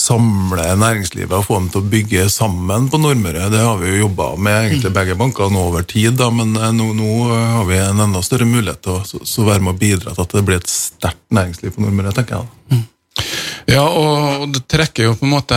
samle 0.00 0.64
næringslivet 0.80 1.34
og 1.36 1.46
få 1.46 1.58
dem 1.58 1.68
til 1.72 1.82
å 1.82 1.90
bygge 1.92 2.26
sammen 2.32 2.88
på 2.90 3.00
Nordmøre. 3.00 3.50
Det 3.52 3.60
har 3.62 3.80
vi 3.80 3.92
jo 3.92 4.06
jobba 4.06 4.30
med 4.40 4.70
egentlig 4.70 4.94
begge 4.96 5.18
bankene 5.20 5.60
over 5.60 5.84
tid, 5.88 6.14
da, 6.20 6.30
men 6.34 6.54
eh, 6.56 6.72
nå, 6.76 6.92
nå 6.96 7.10
har 7.30 7.66
vi 7.68 7.80
en 7.82 8.06
enda 8.06 8.22
større 8.24 8.48
mulighet 8.48 8.82
til 8.86 9.44
å 9.44 9.50
være 9.50 9.64
med 9.66 9.74
å 9.74 9.80
bidra 9.80 10.14
til 10.14 10.24
at 10.24 10.38
det 10.38 10.46
blir 10.48 10.62
et 10.62 10.72
sterkt 10.72 11.26
næringsliv 11.36 11.76
på 11.76 11.84
Nordmøre, 11.84 12.14
tenker 12.16 12.40
jeg. 12.40 12.48
da. 12.48 12.82
Ja, 13.70 13.84
og 13.86 14.48
det 14.54 14.64
trekker 14.70 15.10
jo 15.10 15.16
på 15.18 15.26
en 15.26 15.34
måte 15.34 15.56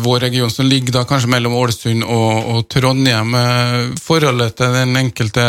vår 0.00 0.22
region, 0.28 0.50
som 0.52 0.68
ligger 0.68 1.00
da 1.00 1.04
kanskje 1.08 1.28
mellom 1.32 1.56
Ålesund 1.58 2.06
og, 2.06 2.50
og 2.54 2.68
Trondheim. 2.72 3.34
eh, 3.36 3.78
Forholdet 4.00 4.56
til 4.60 4.76
den 4.76 4.96
enkelte 4.96 5.46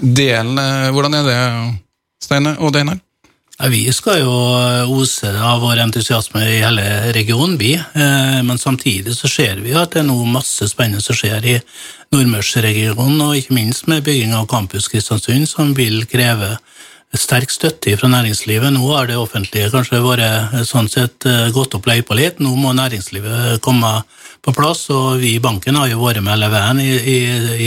delen, 0.00 0.58
eh, 0.58 0.88
hvordan 0.94 1.18
er 1.20 1.28
det, 1.28 1.40
Steine 2.24 2.56
og 2.58 2.72
Deinar? 2.74 2.98
Vi 3.56 3.86
skal 3.88 4.18
jo 4.20 4.32
ose 4.92 5.30
av 5.40 5.62
vår 5.64 5.78
entusiasme 5.86 6.42
i 6.44 6.58
hele 6.60 7.12
regionen, 7.16 7.56
vi. 7.56 7.72
Eh, 7.72 8.42
Men 8.44 8.58
samtidig 8.58 9.14
så 9.16 9.28
ser 9.28 9.62
vi 9.64 9.72
at 9.72 9.94
det 9.94 10.02
er 10.02 10.10
noe 10.10 10.26
masse 10.28 10.68
spennende 10.68 11.00
som 11.00 11.16
skjer 11.16 11.46
i 11.48 11.54
Nordmørsregionen, 12.12 13.22
og 13.24 13.36
ikke 13.38 13.56
minst 13.56 13.88
med 13.88 14.04
bygging 14.04 14.34
av 14.36 14.44
Campus 14.46 14.90
Kristiansund, 14.92 15.48
som 15.48 15.72
vil 15.74 16.04
kreve 16.04 16.58
sterk 17.16 17.48
støtte 17.48 17.96
fra 17.96 18.10
næringslivet. 18.12 18.74
Nå 18.74 18.92
har 18.92 19.08
det 19.08 19.16
offentlige 19.16 19.70
kanskje 19.72 20.02
vært 20.04 20.66
sånn 20.68 20.90
sett 20.92 21.24
eh, 21.24 21.48
gått 21.48 21.78
opp 21.78 21.88
løypa 21.88 22.12
litt. 22.18 22.42
Nå 22.44 22.52
må 22.60 22.74
næringslivet 22.76 23.62
komme 23.64 24.02
på 24.44 24.52
plass, 24.52 24.90
og 24.92 25.16
vi 25.24 25.32
i 25.38 25.40
banken 25.40 25.80
har 25.80 25.88
jo 25.88 26.04
vært 26.04 26.20
med 26.20 26.36
hele 26.36 26.52
veien 26.52 26.84
i, 26.84 26.92
i, 26.92 27.18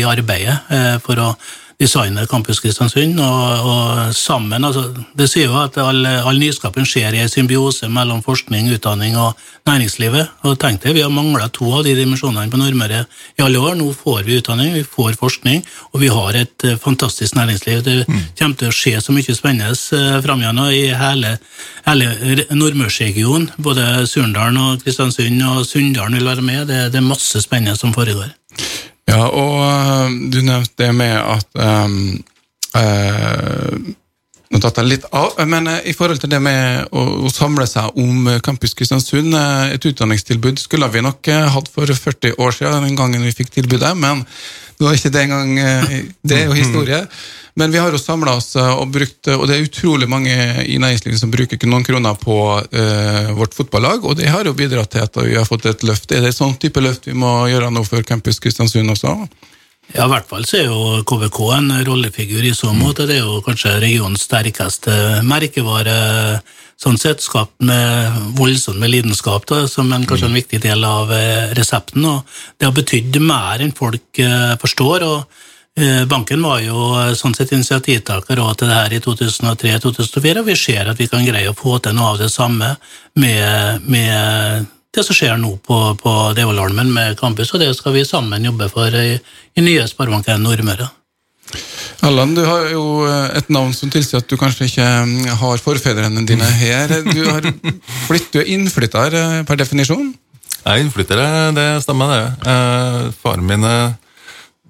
i 0.03 0.05
arbeidet 0.05 0.69
eh, 0.69 1.01
for 1.01 1.17
å 1.17 1.31
designe 1.79 2.25
Campus 2.27 2.59
Kristiansund, 2.59 3.19
og, 3.23 3.67
og 3.69 4.15
sammen 4.15 4.65
altså, 4.67 4.81
Det 5.15 5.29
sier 5.31 5.47
jo 5.47 5.59
at 5.61 5.77
all, 5.79 6.03
all 6.05 6.39
nyskapen 6.41 6.83
skjer 6.87 7.15
i 7.15 7.21
en 7.23 7.31
symbiose 7.31 7.87
mellom 7.87 8.19
forskning, 8.25 8.67
utdanning 8.75 9.15
og 9.17 9.37
næringslivet. 9.69 10.27
og 10.43 10.57
tenk 10.59 10.81
deg, 10.83 10.95
Vi 10.97 11.01
har 11.05 11.09
mangla 11.13 11.47
to 11.53 11.71
av 11.77 11.85
de 11.87 11.93
dimensjonene 11.95 12.51
på 12.51 12.59
Nordmøre 12.59 13.05
i 13.37 13.43
alle 13.45 13.59
år. 13.63 13.77
Nå 13.79 13.93
får 13.95 14.23
vi 14.27 14.39
utdanning, 14.41 14.73
vi 14.73 14.83
får 14.83 15.15
forskning, 15.19 15.63
og 15.93 16.01
vi 16.03 16.09
har 16.11 16.35
et 16.41 16.65
eh, 16.67 16.75
fantastisk 16.77 17.35
næringsliv. 17.39 17.83
Det 17.83 17.97
kommer 18.39 18.59
til 18.59 18.67
å 18.71 18.75
skje 18.75 18.99
så 19.01 19.15
mye 19.15 19.35
spennende 19.37 19.71
uh, 19.71 20.19
framover 20.25 20.73
i 20.75 20.83
hele, 20.99 21.37
hele 21.87 22.11
re- 22.19 22.47
Nordmørsregionen. 22.55 23.51
Både 23.57 24.05
Surndalen 24.07 24.57
og 24.57 24.83
Kristiansund 24.83 25.41
og 25.47 25.63
Sunndalen 25.65 26.19
vil 26.19 26.27
være 26.27 26.41
med. 26.43 26.67
Det, 26.67 26.91
det 26.91 26.99
er 26.99 27.07
masse 27.07 27.39
spennende 27.43 27.77
som 27.79 27.93
foregår. 27.95 28.33
Ja, 29.09 29.23
og 29.29 29.55
eh, 29.63 30.19
du 30.33 30.41
nevnte 30.45 30.83
det 30.83 30.91
med 30.95 31.15
at 31.17 31.49
um, 31.57 32.19
uh, 32.77 33.95
Nå 34.49 34.57
tatt 34.63 34.79
jeg 34.81 34.89
litt 34.89 35.03
av, 35.13 35.35
men 35.45 35.67
eh, 35.69 35.91
i 35.91 35.93
forhold 35.93 36.23
til 36.23 36.31
det 36.31 36.39
med 36.41 36.87
å, 36.89 37.03
å 37.27 37.29
samle 37.29 37.67
seg 37.69 37.99
om 38.01 38.25
Campus 38.41 38.73
Kristiansund, 38.73 39.35
et 39.37 39.83
utdanningstilbud 39.85 40.57
skulle 40.57 40.89
vi 40.89 41.03
nok 41.05 41.29
hatt 41.53 41.69
for 41.69 41.85
40 41.85 42.33
år 42.41 42.55
siden, 42.57 42.87
den 42.87 42.97
gangen 42.97 43.27
vi 43.27 43.35
fikk 43.37 43.53
tilbudet, 43.53 43.91
men 43.93 44.23
det 44.79 44.87
var 44.87 44.97
ikke 44.97 45.11
det 45.13 45.21
engang 45.27 45.53
Det 46.25 46.39
er 46.39 46.49
jo 46.49 46.57
historie. 46.57 47.03
Men 47.59 47.73
vi 47.73 47.79
har 47.81 47.91
jo 47.91 47.99
samla 47.99 48.37
oss 48.39 48.53
eh, 48.55 48.71
og 48.79 48.93
brukt 48.95 49.27
Og 49.33 49.43
det 49.49 49.57
er 49.57 49.65
utrolig 49.67 50.07
mange 50.09 50.33
i 50.63 50.77
næringslivet 50.79 51.19
som 51.19 51.31
bruker 51.33 51.59
noen 51.67 51.83
kroner 51.83 52.15
på 52.19 52.37
uh, 52.61 53.31
vårt 53.35 53.55
fotballag, 53.57 54.05
og 54.05 54.15
det 54.19 54.29
har 54.31 54.47
jo 54.47 54.55
bidratt 54.55 54.93
til 54.93 55.03
at 55.03 55.17
vi 55.25 55.35
har 55.35 55.47
fått 55.47 55.67
et 55.67 55.83
løft. 55.83 56.11
Er 56.15 56.23
det 56.23 56.31
et 56.31 56.37
sånn 56.37 56.55
type 56.61 56.81
løft 56.83 57.09
vi 57.09 57.15
må 57.17 57.31
gjøre 57.51 57.71
nå 57.73 57.83
for 57.87 58.05
Campus 58.07 58.39
Kristiansund 58.39 58.93
også? 58.93 59.15
Ja, 59.95 60.05
i 60.05 60.11
hvert 60.11 60.29
fall 60.29 60.45
så 60.45 60.59
er 60.59 60.69
jo 60.69 61.01
KVK 61.09 61.39
en 61.57 61.69
rollefigur 61.87 62.45
i 62.45 62.53
så 62.55 62.71
måte. 62.77 63.07
Det 63.09 63.17
er 63.17 63.25
jo 63.25 63.41
kanskje 63.45 63.79
regionens 63.81 64.27
sterkeste 64.27 64.93
merkevare, 65.25 65.97
sånn 66.79 66.99
sett, 67.01 67.23
skapt 67.25 67.57
med 67.65 68.19
voldsomt 68.37 68.79
med 68.79 68.93
lidenskap, 68.93 69.49
da, 69.49 69.63
som 69.67 69.89
en, 69.95 70.05
kanskje 70.07 70.29
en 70.29 70.37
viktig 70.37 70.61
del 70.63 70.85
av 70.85 71.11
eh, 71.15 71.49
resepten. 71.57 72.05
Og 72.05 72.37
det 72.59 72.69
har 72.69 72.77
betydd 72.77 73.19
mer 73.23 73.65
enn 73.65 73.75
folk 73.75 74.21
eh, 74.21 74.53
forstår. 74.61 75.07
og 75.09 75.17
eh, 75.25 75.48
Banken 76.09 76.43
var 76.43 76.59
jo 76.63 76.89
eh, 76.99 77.13
sånn 77.17 77.35
sett 77.37 77.53
initiativtaker 77.55 78.41
til 78.57 78.67
det 78.69 78.75
her 78.75 78.95
i 78.95 79.01
2003-2004, 79.03 80.41
og 80.41 80.49
vi 80.49 80.57
ser 80.59 80.91
at 80.91 80.99
vi 80.99 81.07
kan 81.11 81.25
greie 81.25 81.51
å 81.51 81.57
få 81.57 81.79
til 81.83 81.95
noe 81.97 82.13
av 82.13 82.21
det 82.21 82.29
samme 82.33 82.75
med, 83.19 83.87
med 83.87 84.69
det 84.95 85.05
som 85.05 85.15
skjer 85.15 85.37
nå 85.39 85.55
på, 85.65 85.79
på 86.01 86.15
Devoldalmen 86.37 86.91
med 86.93 87.17
campus, 87.19 87.53
og 87.53 87.63
det 87.63 87.73
skal 87.77 87.95
vi 87.97 88.05
sammen 88.07 88.47
jobbe 88.49 88.69
for 88.73 88.93
i, 88.95 89.17
i 89.55 89.65
nye 89.65 89.87
Sparebanken 89.89 90.41
Nordmøre. 90.45 90.89
Allan, 92.05 92.31
du 92.35 92.45
har 92.45 92.69
jo 92.71 92.83
eh, 93.07 93.37
et 93.39 93.49
navn 93.51 93.73
som 93.75 93.91
tilsier 93.91 94.21
at 94.21 94.29
du 94.29 94.37
kanskje 94.39 94.69
ikke 94.69 94.87
mm, 95.05 95.29
har 95.41 95.61
forfedrene 95.63 96.23
dine 96.27 96.47
her. 96.61 96.93
Du 97.03 97.23
har 97.27 97.45
flytt, 98.07 98.31
du 98.33 98.39
er 98.41 98.51
innflytter 98.55 99.17
eh, 99.19 99.39
per 99.47 99.59
definisjon? 99.59 100.13
Jeg 100.59 100.69
er 100.69 100.83
innflytter, 100.83 101.23
det 101.55 101.67
stemmer 101.83 102.13
det. 102.13 102.23
Eh, 102.51 103.01
faren 103.19 103.47
min 103.47 103.67
er 103.67 103.98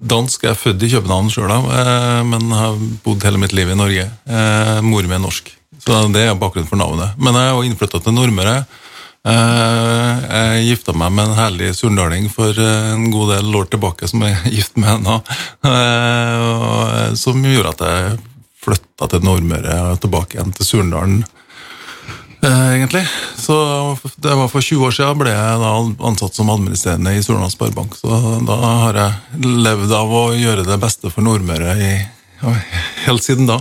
dansk, 0.00 0.44
jeg 0.44 0.54
er 0.54 0.58
født 0.58 0.84
i 0.84 0.90
København 0.94 1.30
sjøl, 1.32 1.50
eh, 1.52 2.20
men 2.26 2.52
har 2.56 2.78
bodd 3.04 3.24
hele 3.26 3.40
mitt 3.40 3.54
liv 3.56 3.70
i 3.70 3.78
Norge. 3.78 4.06
Eh, 4.26 4.78
mor 4.84 5.06
mi 5.06 5.16
er 5.16 5.22
norsk, 5.22 5.50
så 5.84 6.04
det 6.12 6.26
er 6.26 6.38
bakgrunnen 6.38 6.68
for 6.70 6.80
navnet. 6.80 7.18
Men 7.18 7.36
jeg 7.36 7.48
er 7.48 7.56
jo 7.56 7.66
innflytta 7.68 8.00
til 8.04 8.16
Nordmøre. 8.16 8.56
Eh, 9.20 10.22
jeg 10.24 10.64
gifta 10.70 10.94
meg 10.96 11.12
med 11.12 11.28
en 11.28 11.36
herlig 11.36 11.74
surndaling 11.76 12.30
for 12.32 12.56
en 12.56 13.10
god 13.12 13.34
del 13.36 13.60
år 13.60 13.68
tilbake, 13.68 14.08
som 14.08 14.24
jeg 14.24 14.38
er 14.38 14.56
gift 14.56 14.80
med 14.80 14.94
ennå. 14.96 15.20
Som 17.20 17.44
gjorde 17.44 17.74
at 17.76 17.84
jeg 17.84 18.16
flytta 18.60 19.10
til 19.10 19.24
Nordmøre 19.24 19.76
og 19.92 20.00
tilbake 20.00 20.38
igjen 20.38 20.56
til 20.56 20.68
Surndalen. 20.68 21.20
Eh, 22.42 22.74
Egentlig. 22.76 23.02
Så 23.36 23.56
det 24.16 24.34
var 24.34 24.48
For 24.48 24.60
20 24.60 24.86
år 24.86 24.94
siden 24.96 25.20
ble 25.20 25.32
jeg 25.32 25.60
da 25.62 25.72
ansatt 26.10 26.36
som 26.36 26.52
administrerende 26.52 27.16
i 27.16 27.22
Solna 27.24 27.50
Sparebank. 27.52 27.96
Så 27.98 28.20
da 28.46 28.58
har 28.84 29.00
jeg 29.00 29.50
levd 29.64 29.92
av 29.96 30.14
å 30.14 30.24
gjøre 30.36 30.66
det 30.68 30.78
beste 30.82 31.12
for 31.12 31.26
Nordmøre 31.26 31.74
i, 31.80 31.90
helt 33.06 33.26
siden 33.26 33.50
da. 33.50 33.60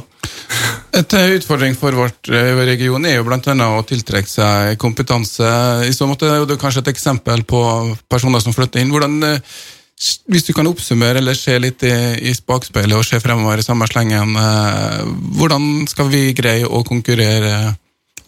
Et 0.99 1.15
eh, 1.15 1.33
utfordring 1.37 1.75
for 1.77 1.95
vårt 1.95 2.31
eh, 2.33 2.53
region 2.67 3.03
er 3.05 3.19
jo 3.19 3.27
annet 3.29 3.65
å 3.65 3.83
tiltrekke 3.87 4.29
seg 4.29 4.79
kompetanse. 4.81 5.49
I 5.85 5.93
så 5.95 6.07
måte 6.09 6.29
er 6.29 6.47
det 6.49 6.59
kanskje 6.61 6.85
et 6.85 6.93
eksempel 6.93 7.43
på 7.47 7.61
personer 8.09 8.41
som 8.43 8.55
flytter 8.55 8.81
inn. 8.81 8.93
Hvordan, 8.95 9.19
hvis 10.31 10.47
du 10.47 10.53
kan 10.57 10.67
oppsummere 10.67 11.21
eller 11.21 11.37
se 11.37 11.59
litt 11.61 11.85
i, 11.85 11.93
i 12.31 12.33
bakspeilet 12.47 12.97
og 12.97 13.05
se 13.05 13.21
fremover 13.21 13.61
i 13.61 13.67
samme 13.67 13.87
slengen, 13.91 14.33
hvordan 15.37 15.85
skal 15.91 16.09
vi 16.09 16.31
greie 16.33 16.65
å 16.65 16.81
konkurrere 16.87 17.75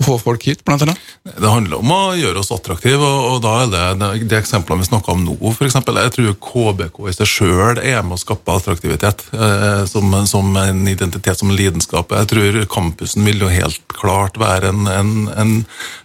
få 0.05 0.17
folk 0.21 0.45
hit, 0.47 0.63
blant 0.67 0.83
annet? 0.85 0.99
Det 1.23 1.49
handler 1.49 1.81
om 1.81 1.93
å 1.93 1.99
gjøre 2.17 2.41
oss 2.41 2.51
attraktive, 2.53 3.01
og, 3.01 3.27
og 3.35 3.41
da 3.45 3.55
er 3.63 3.71
det 3.71 4.25
de, 4.25 4.37
eksemplene 4.39 4.83
vi 4.83 4.89
snakker 4.89 5.15
om 5.15 5.25
nå, 5.25 5.37
for 5.53 5.67
eksempel, 5.67 5.99
Jeg 6.01 6.15
tror 6.15 6.37
KBK 6.47 6.99
i 7.09 7.15
seg 7.15 7.29
sjøl 7.29 7.81
er 7.81 8.01
med 8.05 8.17
å 8.17 8.21
skape 8.21 8.55
attraktivitet, 8.55 9.25
eh, 9.33 9.83
som, 9.89 10.13
som 10.29 10.55
en 10.61 10.83
identitet, 10.87 11.37
som 11.39 11.51
lidenskap. 11.53 12.13
Jeg 12.17 12.31
tror 12.31 12.59
campusen 12.71 13.25
vil 13.27 13.43
jo 13.43 13.51
helt 13.51 13.81
klart 13.91 14.39
være 14.41 14.71
en, 14.71 14.87
en, 14.87 15.13
en, 15.37 15.53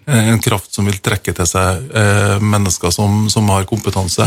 en 0.06 0.42
kraft 0.44 0.74
som 0.74 0.88
vil 0.88 0.98
trekke 1.02 1.34
til 1.36 1.48
seg 1.48 1.90
eh, 1.96 2.36
mennesker 2.42 2.92
som, 2.94 3.26
som 3.32 3.48
har 3.52 3.66
kompetanse. 3.68 4.26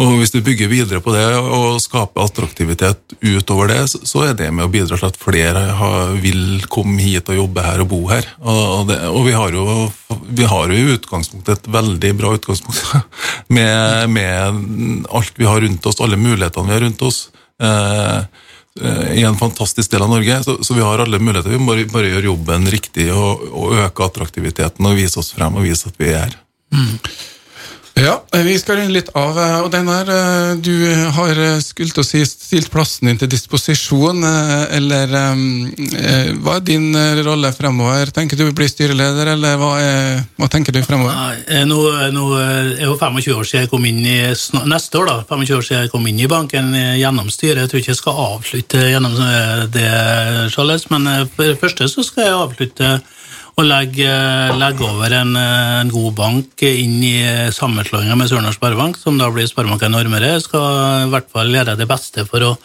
Og 0.00 0.16
Hvis 0.20 0.34
du 0.34 0.40
bygger 0.44 0.70
videre 0.70 1.02
på 1.04 1.14
det 1.14 1.24
og 1.36 1.80
skaper 1.82 2.24
attraktivitet 2.24 3.16
utover 3.20 3.72
det, 3.72 3.80
så, 3.92 4.24
er 4.28 4.36
det 4.38 4.50
med 4.54 4.66
å 4.66 4.72
bidra 4.72 4.98
til 4.98 5.08
at 5.10 5.18
flere 5.20 5.64
har, 5.78 6.14
vil 6.22 6.62
komme 6.72 7.00
hit 7.02 7.30
og 7.32 7.40
jobbe 7.42 7.64
her 7.66 7.82
og 7.84 7.90
bo 7.90 8.00
her. 8.10 8.28
Og, 8.40 8.62
og, 8.62 8.91
det, 8.92 9.00
og 9.10 9.26
vi 9.26 9.34
har 9.36 9.56
jo 9.56 9.66
vi 10.28 10.44
har 10.44 10.70
jo 10.70 10.76
i 10.76 10.94
utgangspunktet 10.94 11.58
et 11.58 11.68
veldig 11.72 12.12
bra 12.18 12.32
utgangspunkt 12.36 12.82
med, 13.56 14.10
med 14.10 15.06
alt 15.10 15.38
vi 15.40 15.48
har 15.48 15.60
rundt 15.64 15.86
oss, 15.86 16.00
alle 16.00 16.20
mulighetene 16.20 16.68
vi 16.68 16.76
har 16.76 16.84
rundt 16.86 17.02
oss. 17.08 17.22
Eh, 17.62 18.18
eh, 18.82 19.12
i 19.20 19.24
en 19.24 19.38
fantastisk 19.38 19.90
del 19.90 20.02
av 20.02 20.12
Norge, 20.12 20.42
så, 20.44 20.56
så 20.64 20.74
vi 20.74 20.84
har 20.84 21.02
alle 21.02 21.20
muligheter. 21.22 21.52
Vi 21.52 21.60
må 21.60 21.72
bare, 21.72 21.88
bare 21.92 22.14
gjøre 22.14 22.30
jobben 22.30 22.70
riktig 22.72 23.10
og, 23.14 23.44
og 23.50 23.76
øke 23.82 24.08
attraktiviteten 24.08 24.88
og 24.88 24.98
vise 24.98 25.20
oss 25.22 25.32
frem 25.36 25.58
og 25.58 25.68
vise 25.68 25.92
at 25.92 26.00
vi 26.00 26.12
er 26.12 26.26
her. 26.26 26.40
Ja, 27.94 28.14
vi 28.32 28.54
skal 28.58 28.76
runde 28.76 28.94
litt 28.94 29.10
av. 29.14 29.36
eh, 29.38 29.58
Og 29.60 29.70
den 29.70 29.86
her, 29.88 30.08
eh, 30.08 30.54
du 30.56 30.72
har 31.12 31.30
eh, 31.38 31.58
skulle 31.60 31.92
til 31.92 32.00
å 32.00 32.06
si 32.06 32.22
stilt 32.24 32.70
plassen 32.72 33.06
din 33.06 33.18
til 33.18 33.28
disposisjon, 33.28 34.24
eller 34.24 35.06
Hva 36.42 36.56
er 36.56 36.64
din 36.64 36.94
rolle 37.22 37.52
fremover? 37.52 38.10
Tenker 38.10 38.36
du 38.36 38.48
å 38.48 38.54
bli 38.56 38.68
styreleder, 38.68 39.34
eller 39.34 39.56
hva, 39.60 39.70
er, 39.80 40.24
hva 40.38 40.48
tenker 40.48 40.72
du 40.72 40.80
fremover? 40.82 41.12
Nå, 41.68 41.78
nå 42.16 42.26
er 42.40 42.84
jo 42.86 42.96
25 42.96 43.36
år 43.36 43.44
siden 43.44 43.66
jeg 43.66 43.70
kom 43.70 43.84
inn 43.84 44.00
i 44.06 44.18
neste 44.72 44.98
år 44.98 45.06
da, 45.06 45.16
25 45.28 45.56
år 45.58 45.62
siden 45.68 45.82
jeg 45.84 45.92
kom 45.92 46.06
inn 46.08 46.20
i 46.20 46.30
banken 46.30 46.72
gjennom 46.96 47.30
styret. 47.30 47.62
Jeg 47.62 47.70
tror 47.70 47.82
ikke 47.82 47.92
jeg 47.92 48.02
skal 48.02 48.22
avslutte 48.26 48.86
gjennom 48.88 49.16
det, 49.72 49.88
Charles, 50.54 50.88
men 50.90 51.28
for 51.36 51.44
det 51.44 51.60
første 51.60 51.88
så 51.92 52.04
skal 52.06 52.24
jeg 52.24 52.40
avslutte 52.40 52.94
og 53.62 53.68
legge, 53.70 54.12
legge 54.58 54.86
over 54.86 55.12
en, 55.14 55.36
eh, 55.38 55.80
en 55.80 55.90
god 55.92 56.14
bank 56.18 56.62
inn 56.66 56.98
i 57.06 57.16
sammenslåinga 57.54 58.16
med 58.18 58.30
Sørlands 58.30 58.58
Sparebank, 58.58 58.98
som 58.98 59.18
da 59.18 59.30
blir 59.30 59.46
Sparebanken 59.46 59.94
Nordmøre. 59.94 60.40
Skal 60.42 61.06
i 61.06 61.12
hvert 61.12 61.30
fall 61.30 61.52
gjøre 61.54 61.76
det 61.78 61.86
beste 61.90 62.26
for 62.26 62.42
å 62.42 62.56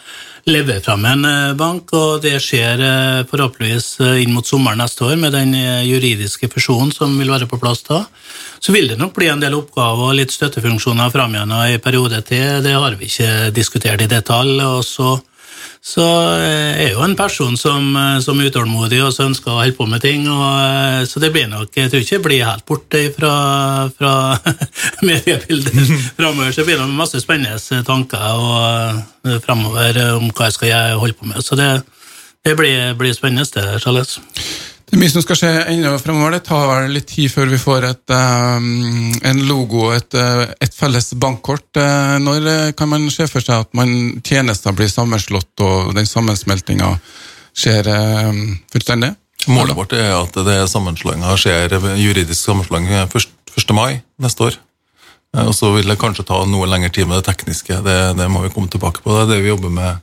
levere 0.48 0.82
fram 0.82 1.04
en 1.06 1.24
eh, 1.28 1.54
bank, 1.58 1.92
og 1.94 2.22
det 2.24 2.36
skjer 2.42 2.82
eh, 2.82 3.22
forhåpentligvis 3.30 3.88
eh, 4.04 4.22
inn 4.24 4.34
mot 4.34 4.46
sommeren 4.46 4.80
neste 4.82 5.06
år 5.06 5.16
med 5.20 5.34
den 5.36 5.54
eh, 5.54 5.84
juridiske 5.86 6.50
fusjonen 6.52 6.92
som 6.94 7.14
vil 7.20 7.30
være 7.30 7.48
på 7.50 7.60
plass 7.62 7.84
da. 7.86 8.02
Så 8.58 8.74
vil 8.74 8.90
det 8.90 8.98
nok 8.98 9.14
bli 9.16 9.30
en 9.30 9.42
del 9.42 9.56
oppgaver 9.58 10.10
og 10.10 10.18
litt 10.18 10.34
støttefunksjoner 10.34 11.12
fram 11.14 11.36
igjennom 11.36 11.66
i 11.68 11.80
periode 11.82 12.22
til. 12.26 12.62
Det 12.64 12.74
har 12.74 12.98
vi 12.98 13.10
ikke 13.10 13.52
diskutert 13.54 14.02
i 14.02 14.10
detalj. 14.10 14.58
og 14.64 14.82
så 14.86 15.18
så 15.84 16.04
eh, 16.42 16.74
jeg 16.74 16.86
er 16.88 16.94
jo 16.96 17.04
en 17.06 17.14
person 17.16 17.56
som, 17.56 17.84
eh, 17.96 18.18
som 18.24 18.40
er 18.40 18.50
utålmodig 18.50 18.98
og 19.04 19.12
som 19.14 19.30
ønsker 19.30 19.52
å 19.52 19.60
holde 19.60 19.76
på 19.76 19.86
med 19.88 20.02
ting. 20.02 20.26
Og, 20.28 20.46
eh, 20.58 21.02
så 21.08 21.22
det 21.22 21.30
blir 21.34 21.46
nok, 21.50 21.70
jeg 21.74 21.92
tror 21.92 22.02
ikke 22.02 22.16
jeg 22.16 22.24
blir 22.24 22.48
helt 22.48 22.66
borte 22.68 23.02
fra, 23.14 23.34
fra 23.94 24.14
mediebildet 25.08 25.78
framover. 26.18 26.50
Så 26.50 26.62
det 26.62 26.70
blir 26.72 26.82
nok 26.82 26.96
masse 26.98 27.22
spennende 27.22 27.82
tanker 27.86 28.26
og, 28.42 29.04
framover 29.44 29.98
om 30.16 30.30
hva 30.32 30.48
jeg 30.48 30.56
skal 30.56 30.98
holde 30.98 31.16
på 31.18 31.28
med. 31.28 31.42
Så 31.44 31.58
det, 31.58 31.68
det 32.46 32.54
blir, 32.56 32.94
blir 32.98 33.14
spennende, 33.16 33.46
det, 33.54 33.82
Charles. 33.82 34.18
Det 34.88 34.96
er 34.96 35.02
mye 35.02 35.12
som 35.12 35.20
skal 35.20 35.36
skje 35.36 35.48
ennå 35.68 35.90
fremover. 36.00 36.38
Det 36.38 36.46
tar 36.46 36.86
litt 36.88 37.10
tid 37.10 37.28
før 37.28 37.50
vi 37.52 37.58
får 37.60 37.84
et, 37.90 38.10
eh, 38.14 38.68
en 39.30 39.42
logo, 39.44 39.90
et, 39.92 40.14
eh, 40.14 40.46
et 40.64 40.74
felles 40.74 41.12
bankkort. 41.12 41.76
Eh, 41.76 42.18
Når 42.18 42.72
kan 42.74 42.88
man 42.88 43.10
se 43.10 43.26
for 43.26 43.40
seg 43.40 43.60
at 43.60 43.74
man, 43.74 44.22
tjenester 44.24 44.72
blir 44.72 44.88
sammenslått 44.88 45.60
og 45.60 45.94
den 45.94 46.06
sammensmeltinga 46.06 46.98
skjer 47.54 47.84
fullstendig? 48.72 49.14
Målet 49.46 49.76
vårt 49.76 49.92
er 49.92 50.16
at 50.22 50.32
det 50.32 50.68
sammenslåinga 50.70 51.36
skjer, 51.36 51.68
juridisk 52.00 52.40
sammenslåing 52.40 52.88
1. 52.88 53.28
1. 53.56 53.74
mai 53.74 54.02
neste 54.18 54.40
år. 54.40 54.56
Og 55.34 55.52
så 55.52 55.74
vil 55.74 55.86
det 55.86 55.98
kanskje 55.98 56.24
ta 56.24 56.44
noe 56.46 56.66
lengre 56.66 56.90
tid 56.90 57.06
med 57.06 57.22
det 57.22 57.28
tekniske. 57.28 57.82
Det, 57.84 58.16
det 58.16 58.30
må 58.30 58.40
vi 58.40 58.48
komme 58.48 58.68
tilbake 58.68 59.02
på. 59.04 59.12
Det 59.12 59.28
er 59.28 59.34
det 59.34 59.42
vi 59.44 59.52
jobber 59.52 59.68
med 59.68 60.00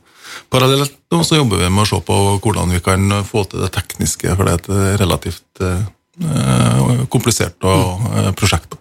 parallelt. 0.50 0.96
nå 1.12 1.24
så 1.24 1.40
jobber 1.40 1.64
vi 1.64 1.70
med 1.70 1.86
å 1.86 1.90
se 1.90 2.00
på 2.06 2.22
hvordan 2.44 2.74
vi 2.76 2.82
kan 2.84 3.20
få 3.28 3.46
til 3.50 3.66
det 3.66 3.72
tekniske, 3.76 4.36
for 4.36 4.46
det 4.46 4.56
er 4.56 4.64
et 4.64 5.04
relativt 5.04 5.62
eh, 5.62 7.06
komplisert 7.12 7.64
og, 7.64 8.10
eh, 8.16 8.32
prosjekt. 8.38 8.80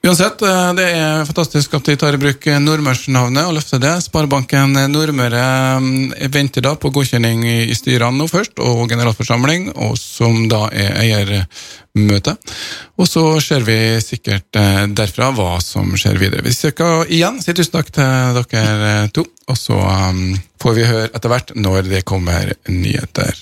Uansett, 0.00 0.40
eh, 0.42 0.70
det 0.78 0.84
er 0.96 1.26
fantastisk 1.28 1.74
at 1.76 1.84
de 1.84 1.94
tar 2.00 2.16
i 2.16 2.20
bruk 2.20 2.46
Nordmørsnavnet 2.64 3.44
og 3.44 3.58
løfter 3.58 3.82
det. 3.82 3.98
Sparebanken 4.00 4.72
Nordmøre 4.88 5.42
eh, 5.76 6.28
venter 6.32 6.64
da 6.64 6.72
på 6.80 6.88
godkjenning 6.94 7.44
i 7.44 7.76
styrene 7.76 8.16
nå 8.16 8.28
først, 8.30 8.62
og 8.64 8.86
generalforsamling, 8.88 9.68
og 9.76 9.98
som 10.00 10.46
da 10.48 10.62
er 10.72 10.96
eiermøte. 11.02 12.32
Og 12.96 13.10
så 13.12 13.26
ser 13.44 13.66
vi 13.68 13.76
sikkert 14.00 14.56
eh, 14.56 14.86
derfra 14.88 15.34
hva 15.36 15.58
som 15.60 15.92
skjer 15.92 16.16
videre. 16.22 16.46
Vi 16.48 16.56
søker 16.56 17.04
igjen 17.04 17.42
si 17.44 17.52
tusen 17.52 17.76
takk 17.76 17.92
til 17.92 18.40
dere 18.40 18.94
to, 19.12 19.26
og 19.50 19.58
så 19.58 19.76
um, 19.76 20.34
får 20.62 20.76
vi 20.76 20.86
høre 20.88 21.08
etter 21.10 21.32
hvert 21.32 21.54
når 21.58 21.88
det 21.90 22.04
kommer 22.08 22.52
nyheter. 22.70 23.34